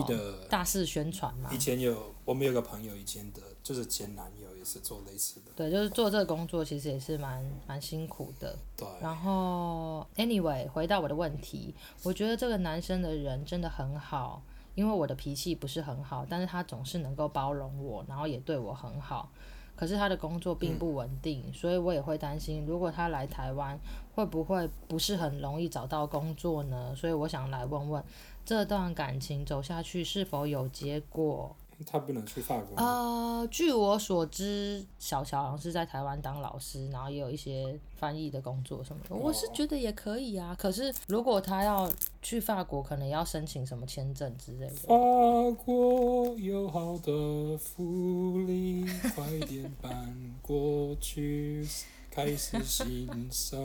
[0.49, 1.51] 大肆宣传嘛。
[1.53, 5.47] 以前有，我们有个朋友以前的，就是前男友也是做类似的。
[5.57, 8.55] 对，就是做这个工作，其实也是蛮蛮辛苦的。
[8.77, 8.87] 对。
[9.01, 14.43] 然后，anyway，回到我的问题，我觉得这个男生的人真的很好，
[14.75, 19.31] 因为我的脾气不是很好，但是他总是能够包容我，然后也对我很好。
[19.77, 23.77] 可是他的工作并不稳定，嗯，所以我也会担心，如果他来台湾，
[24.15, 26.95] 会不会不是很容易找到工作呢？
[26.95, 28.05] 所以我想来问问，
[28.45, 31.57] 这段感情走下去是否有结果？
[31.87, 32.77] 他不能去法国。
[32.77, 39.14] 呃，据我所知，小乔好像是在台湾当老师，然后也有一些翻译的工作什么的。
[39.14, 40.55] 我是觉得也可以啊。
[40.59, 41.91] 可是如果他要
[42.22, 44.75] 去法国，可能要申请什么签证之类的。
[44.75, 44.95] 法
[45.64, 51.66] 国有好的福利， 快点搬过去，
[52.11, 53.59] 开始新生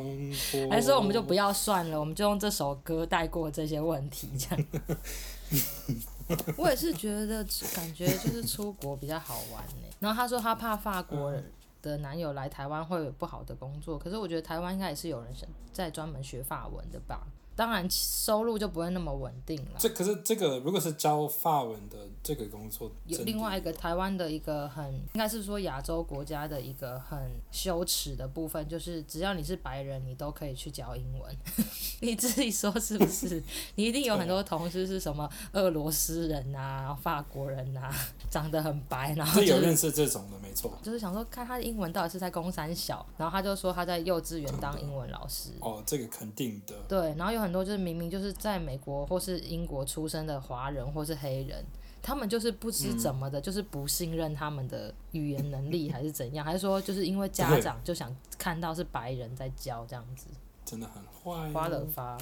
[0.51, 0.70] 活。
[0.70, 4.66] 还是我们就不要算了，我们就用这首歌带过这些问题，这样。
[6.57, 7.43] 我也是觉得，
[7.75, 9.88] 感觉就是出国比较好玩呢。
[9.99, 11.34] 然后他说他怕法国
[11.82, 15.34] 的男友来台湾会有不好的工作，可是我觉得台湾应该也是有人
[15.73, 17.27] 在专门学法文的吧。
[17.60, 19.72] 当然收入就不会那么稳定了。
[19.78, 27.20] 这可是这个，如果是教法文的这个工作，有另外一个台湾的一个很，应该是说亚洲国家的一个很
[27.51, 31.38] 羞耻的部分，就是只要你是白人，你都可以去教英文。
[31.99, 33.43] 你自己说是不是？
[33.76, 37.93] 你一定有很多同事是什么俄罗斯人啊、法国人啊，
[38.32, 40.72] 长得很白，然后、就是、有认识这种的，没错。
[40.82, 45.49] 就是想说，看他的英文到底是在公三小，然后他就说他在幼稚园当英文老师。
[45.60, 46.74] 哦，这个肯定的。
[46.88, 47.49] 对，然后有很。
[47.50, 51.66] 很多就是明明就是在美国或是英国出生的华人或是黑人，
[52.00, 60.28] 他们就是不知怎么的，就是不信任他们的语言能力还是怎样，还是说就是因为家长就想看到是白人在教这样子，
[60.64, 62.16] 真的很坏，花了发。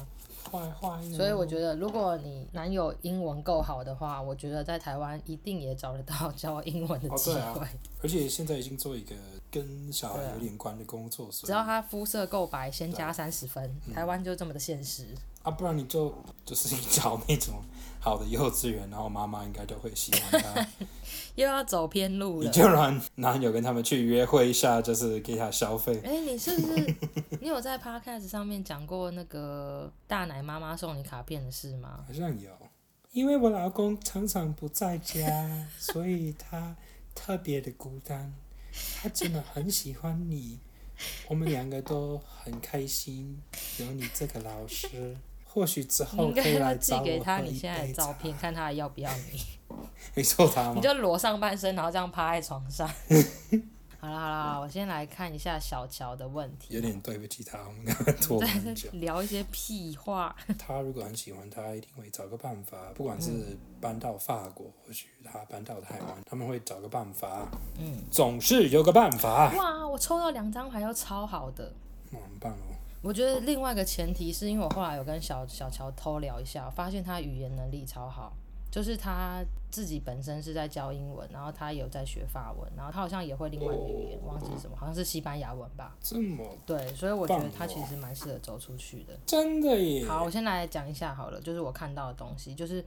[0.50, 7.40] 坏坏，所以我觉得，如果你男友英文够好的话，我觉得在台湾一定也找得到教英文的机会。
[7.40, 7.68] 哦啊。
[8.02, 9.14] 而且现在已经做一个
[9.50, 13.74] 跟小孩有点关的工作，只要他肤色够白，先加三十分。
[13.94, 15.06] 台湾就这么的现实。
[15.48, 17.62] 啊，不然你就就是找那种
[17.98, 20.66] 好的幼稚园，然后妈妈应该就会喜欢他。
[21.36, 22.46] 又要走偏路了。
[22.46, 26.00] 你就让男友跟他们去约会一下，就是给他消费。
[26.04, 26.96] 哎、欸，你是不是
[27.40, 32.04] 你有在 Podcast 上面讲过那个大奶妈妈送你卡片的事吗？
[32.06, 32.50] 好像有，
[33.12, 36.76] 因为我老公常常不在家，所以他
[37.14, 38.34] 特别的孤单。
[39.00, 40.58] 他真的很喜欢你，
[41.28, 43.40] 我们两个都很开心
[43.78, 45.16] 有你这个老师。
[45.48, 49.40] 或许之后可以来寄给他你现在的照片，看他要不要你。
[50.14, 52.88] 没错，他你就裸上半身，然后这样趴在床上。
[54.00, 56.72] 好了好了，我先来看一下小乔的问题。
[56.72, 58.88] 有点对不起他，我们刚刚拖很久。
[58.92, 60.34] 聊一些屁话。
[60.56, 67.48] 他如果很喜欢他，一定会找个办法，不管是搬到法国，或许他搬到台湾，他们会找个办法。
[67.76, 69.52] 嗯，总是有个办法。
[69.56, 71.74] 哇，我抽到两张牌，都超好的。
[72.12, 72.77] 哇，很棒哦。
[73.00, 78.32] 我觉得另外一个前提是因为我后来有跟小小乔偷聊一下，发现他语言能力超好，
[78.70, 79.40] 就是他
[79.70, 85.96] 自己本身是在教英文，然后他有在学法文，然后他好像也会另外一个语言，忘记什么，好像是西班牙文吧。
[86.00, 89.16] 这么对，所以我觉得他其实蛮适合走出去的。
[89.24, 90.04] 真的耶。
[90.04, 92.84] 好，我先来讲一下好了，就是我看到的东西，就是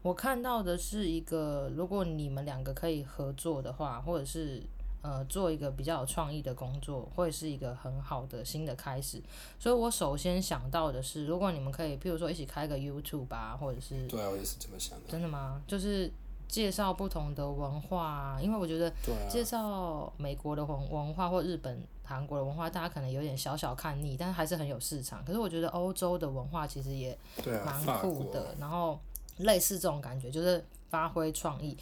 [0.00, 4.62] 我看到的是一个，如果你们两个可以合作的话，或者是。
[5.06, 9.22] 呃，做一个比较有创意的工作，会是一个很好的新的开始。
[9.56, 15.04] 所以我首先想到的是，如果你们可以，譬如说一起开个 YouTube 吧，或者是对啊，我也是这么想的。
[15.08, 15.62] 真的吗？
[15.64, 16.10] 就是
[16.48, 18.92] 介绍不同的文化，因为我觉得
[19.30, 25.24] 介绍美国的文文化或日本、韩国的文化，大家可能有点小小看腻，但是还是很有市场。
[25.24, 27.16] 可是我觉得欧洲的文化其实也
[27.64, 28.98] 蛮酷的，然后
[29.36, 31.76] 类似这种感觉，就是发挥创意。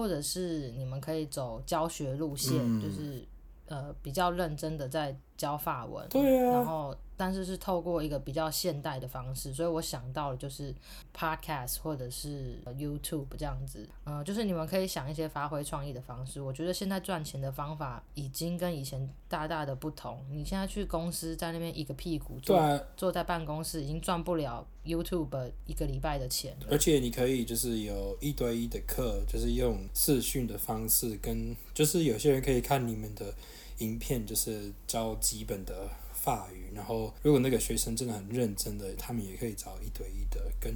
[0.00, 3.22] 或者是你们可以走教学路线，嗯、就是
[3.66, 6.96] 呃比较认真的在教法文，对啊，然后。
[7.20, 10.74] 但是是透过一个比较现代的方式，所以我想到的就是
[11.14, 16.40] podcast 或者是 YouTube 这样子，嗯、呃，就是你们可以想一些发挥创意的方式。
[16.40, 20.24] 我觉得现在赚钱的方法已经跟以前大大的不同。
[20.30, 22.58] 你现在去公司在那边一个屁股坐
[22.96, 26.56] 坐在办公室，已经赚不了 YouTube 一个礼拜的钱。
[26.70, 33.34] 而且你可以就是有一对一的课，就是用视讯的方式跟，就是有些人可以看你们的
[33.80, 35.90] 影片，就是教基本的。
[36.22, 40.70] 法语，然后如果那个学生真的很认真的，他们也可以找一对一的跟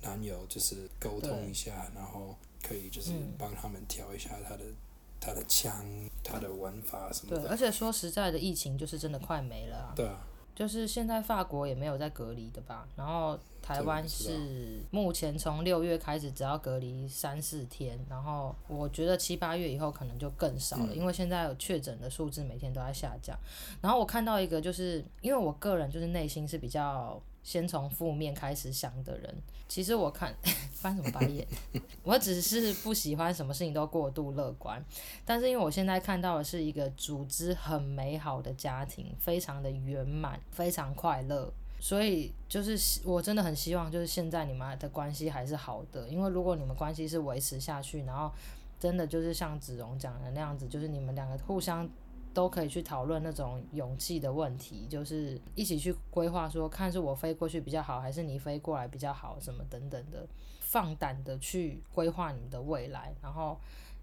[0.00, 4.74] 男友就是沟通一下，然后可以就是帮他们调一下他的、嗯、
[5.20, 5.86] 他的枪、
[6.24, 7.42] 他的玩法什么的。
[7.42, 9.92] 对，而且说实在的，疫情就是真的快没了啊。
[9.94, 10.26] 对啊。
[10.54, 12.86] 就是现在法国也没有在隔离的吧？
[12.96, 23.36] 然后台湾是目前从六月开始只要隔离三四天，然后我觉得七八月以后可能就更少了，因为现在有确诊的数字每天都在下降。
[23.80, 27.20] 然后我看到一个，就是因为我个人就是内心是比较。
[27.42, 29.34] 先从负面开始想的人，
[29.68, 30.34] 其实我看
[30.72, 31.46] 翻什么白眼，
[32.04, 34.84] 我只是不喜欢什么事情都过度乐观。
[35.24, 46.08] 但是因为我现在看到的是一个组织很美好的家庭，非常的圆满，非常快乐，所以就是我真的很希望，就是现在你们的关系还是好的。
[46.08, 48.30] 因为如果你们关系是维持下去，然后
[48.78, 51.88] 真的就是像子荣讲的那样子，就是你们两个互相。
[52.34, 60.26] 都可以去讨论那种勇气的问题，就是一起去规划，说看是我飞过去比较好，还是你飞过来比较好，什么等等的，
[60.60, 63.58] 放胆的去规划你们的未来，然后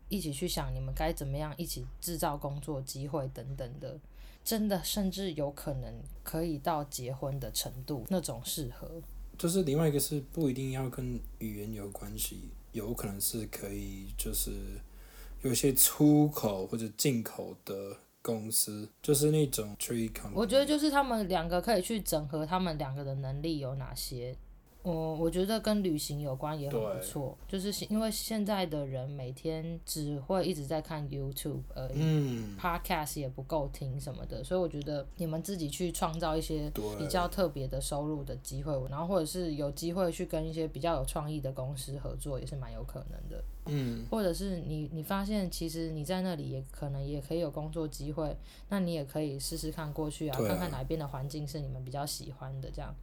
[0.08, 4.00] 一起去想你们该怎么样一起制造工作机会等等的，
[4.44, 9.02] 真的甚至有可能可以到结婚的程度，那种适合。
[9.38, 14.52] 就是另外一个是不一定要跟语言有关系，有可能是可以就是
[15.42, 17.98] 有些出口或者进口的。
[18.22, 24.36] 公司就是那种 tree company，我觉得就是他们两个可以去整合他们两个的能力有哪些。
[24.82, 48.34] 我我觉得跟旅行有关也很不错，就是因为现在的人每天只会一直在看 YouTube 而已，嗯，Podcast 也不够听什么的，所以我觉得你们自己去创造一些比较特别的收入的机会，然后或者是有机会去跟一些比较有创意的公司合作，也是蛮有可能的，嗯，或者是你你发现其实你在那里也可能也可以有工作机会，
[48.70, 52.96] 那你也可以试试看过去啊，看看哪边的环境是你们比较喜欢的这样。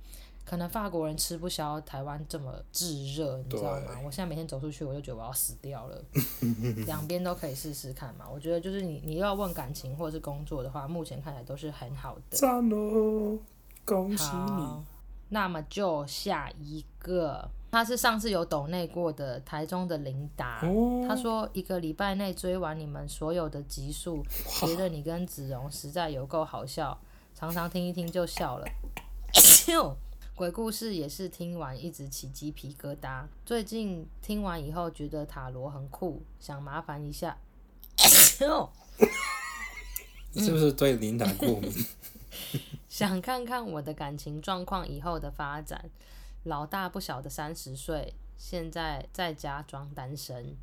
[0.46, 3.98] 可能法国人吃不消台湾这么炙热，你知道吗？
[4.04, 6.00] 我现在每天走出去，我就觉得我要死掉了。
[6.86, 8.24] 两边都可以试试看嘛。
[8.32, 12.36] 我觉得就是你，你要问感情或者是工作的话，目前看起来都是很好的。
[12.36, 13.36] 赞哦，
[13.84, 14.84] 恭喜你！
[15.30, 24.22] 那么就下一个，他是上次有抖内过的台中的琳达，哦、他说一个礼拜内追完你们所有的集数，
[24.60, 26.96] 觉得你跟子荣实在有够好笑，
[27.34, 28.66] 常常听一听就笑了。
[30.36, 33.24] 鬼故事也是听完一直起鸡皮疙瘩。
[33.46, 37.38] 最近听完以后觉得塔罗很酷，想麻烦一下。
[40.32, 41.72] 你是不是对琳达过敏？
[42.86, 45.88] 想看看我的感情状况以后的发展。
[46.44, 50.54] 老大不小的三十岁，现在在家装单身。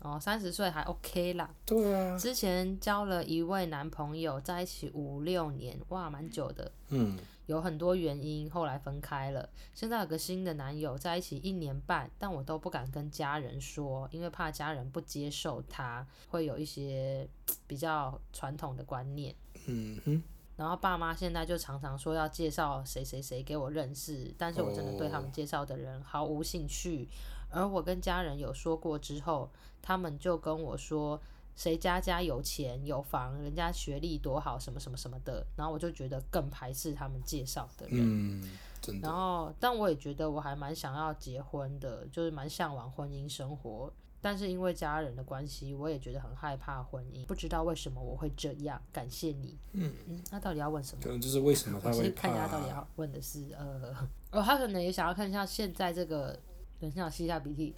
[0.00, 1.50] 哦，三十岁还 OK 啦。
[1.66, 2.16] 对啊。
[2.16, 6.72] 之前交了一位男朋友，在一起五六年，哇，蛮久的。
[6.88, 7.18] 嗯。
[7.50, 9.48] 有很多原因，后来分开了。
[9.74, 17.28] 现在有个新的男友，在一起一年半，但我都不敢跟家人说，因为怕家人不接受他，会有一些
[17.66, 19.34] 比较传统的观念。
[19.66, 20.22] 嗯哼。
[20.54, 27.08] 然后爸妈现在就常常说要介绍谁谁谁给我认识，但是我真的对他们介绍的人毫无兴趣。
[27.50, 29.50] 而我跟家人有说过之后，
[29.82, 31.20] 他们就跟我说。
[31.56, 37.98] 谁家家有钱有房，人家学历多好，什么什么什么的，然后我就觉得更排斥他们介绍的人。
[38.00, 39.08] 嗯，真的。
[39.08, 43.92] 然后，但我也觉得我还蛮想要结婚的，就是蛮向往婚姻生活。
[44.22, 47.24] 但是因为家人的关系，我也觉得很害怕婚姻。
[47.24, 48.78] 不知道为什么我会这样。
[48.92, 49.58] 感谢你。
[49.72, 51.02] 嗯嗯，他到底要问什么？
[51.02, 52.22] 可能就是为什么他会怕？
[52.22, 53.96] 看一下到底要问的是呃，
[54.30, 56.38] 哦，他可能也想要看一下现在这个，
[56.78, 57.74] 等一下吸一下鼻涕。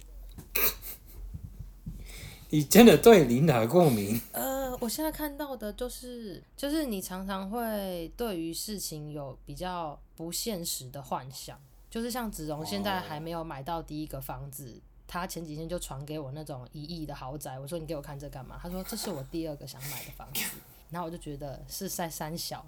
[2.53, 4.21] 你真的对琳达过敏？
[4.31, 18.59] 呃，我现在看到的就是，就是你常常会对于事情有比较不现实的幻想，就是像子荣现在还没有买到第一个房子，他前几天就传给我那种一亿的豪宅，我说你给我看这干嘛？
[18.61, 20.43] 他说这是我第二个想买的房子，
[20.91, 22.63] 然后我就觉得是在三小。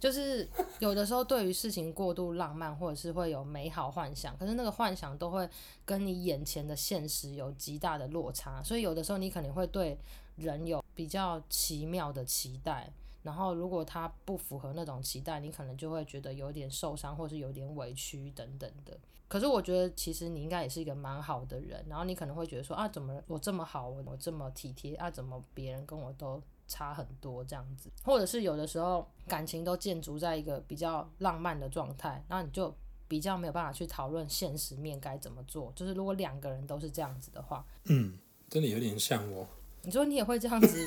[0.00, 0.46] 就是
[0.80, 5.48] 有的时候，对于事情过度浪漫，或者是会有美好幻想，可是那个幻想都会
[5.84, 9.98] 跟你眼前的现实有极大的落差，所以有的时候你可能会对
[10.36, 12.92] 人有比较奇妙的期待，
[13.22, 18.98] 然后如果他不符合那种期待，你可能就会觉得有点受伤，或是有点委屈等等的。
[19.26, 26.42] 可是我觉得其实你应该也是一个蛮好的人，然后你可能会觉得说啊，怎么我这么好，我这么体贴啊，怎么别人跟我都。
[26.66, 32.74] 差很多这样子，或者是有的时候感情都建筑在一个比较浪漫的状态，那你就
[33.06, 35.72] 比较没有办法去讨论现实面该怎么做。
[35.76, 39.46] 就是如果两个人都是这样子的话，嗯，真的有点像我。
[39.86, 40.78] 你说你也会这样子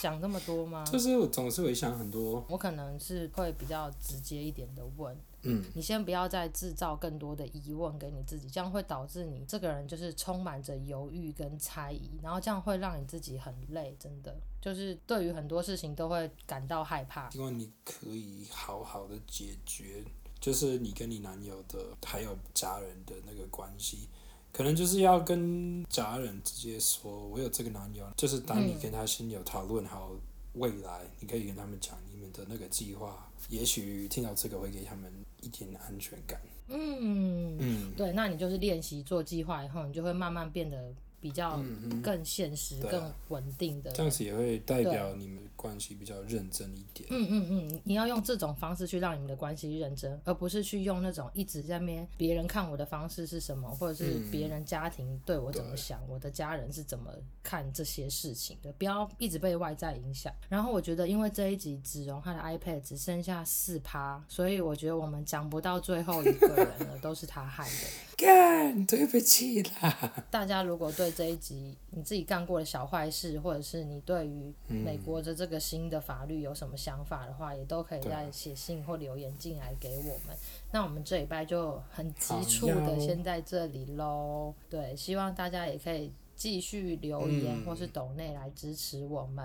[0.00, 0.82] 想那么多吗？
[0.90, 2.42] 就是我总是会想很多。
[2.48, 5.14] 我可能是会比较直接一点的问，
[5.46, 17.30] 嗯，你先不要再制造更多的疑问给你自己，这样会导致你这个人就是充满着犹豫跟猜疑，然后这样会让你自己很累，真的就是对于很多事情都会感到害怕。
[17.30, 20.04] 希望你可以好好的解决，
[20.40, 24.08] 就是你跟你男友的还有家人的那个关系。
[24.52, 28.06] 可能就是要跟家人直接说，我有这个男友。
[28.16, 30.12] 就是当你跟他先有讨论好
[30.56, 33.28] 未来，嗯，你可以跟他们讲你们的那个计划。
[33.48, 36.40] 也许听到这个会给他们一点安全感。
[36.68, 40.92] 嗯嗯，对，那你就是练习做计划以后，你就会慢慢变得。
[41.20, 41.62] 比较
[42.02, 47.08] 更现实、更稳定的，这样子也会代表你们关系比较认真一点。
[47.10, 57.10] 嗯嗯嗯，你要用这种方式去让你们的关系认真，而不是去用那种一直在面别人看我的方式是什么，或者是别人家庭对我怎么想，嗯、我的家人是怎么
[57.42, 60.32] 看这些事情的，不要一直被外在影响。
[60.48, 68.15] 然后我觉得，因为这一集子荣他的 iPad 只剩下四趴，所以我觉得我们讲不到最后一个人了， 都是他害的。
[68.16, 70.24] 干，对不起啦！
[70.30, 80.36] 大家如果对这一集你自己干过的小坏事，或者是你对于美国的这个新的法律有什么想法的话，嗯、也都可以在写信或留言进来给我们。
[80.72, 84.54] 那我们这礼拜就很急促的先在这里喽。
[84.70, 89.44] 对，希望大家也可以继续留言、嗯、或是抖内来支持我们。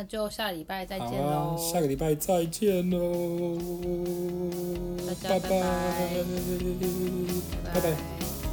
[0.00, 1.56] 那就下礼拜再见喽、啊！
[1.58, 3.58] 下个礼拜再见喽！
[5.06, 5.50] 大家拜拜！
[5.50, 5.58] 拜
[7.74, 7.74] 拜。
[7.74, 8.49] 拜拜拜拜。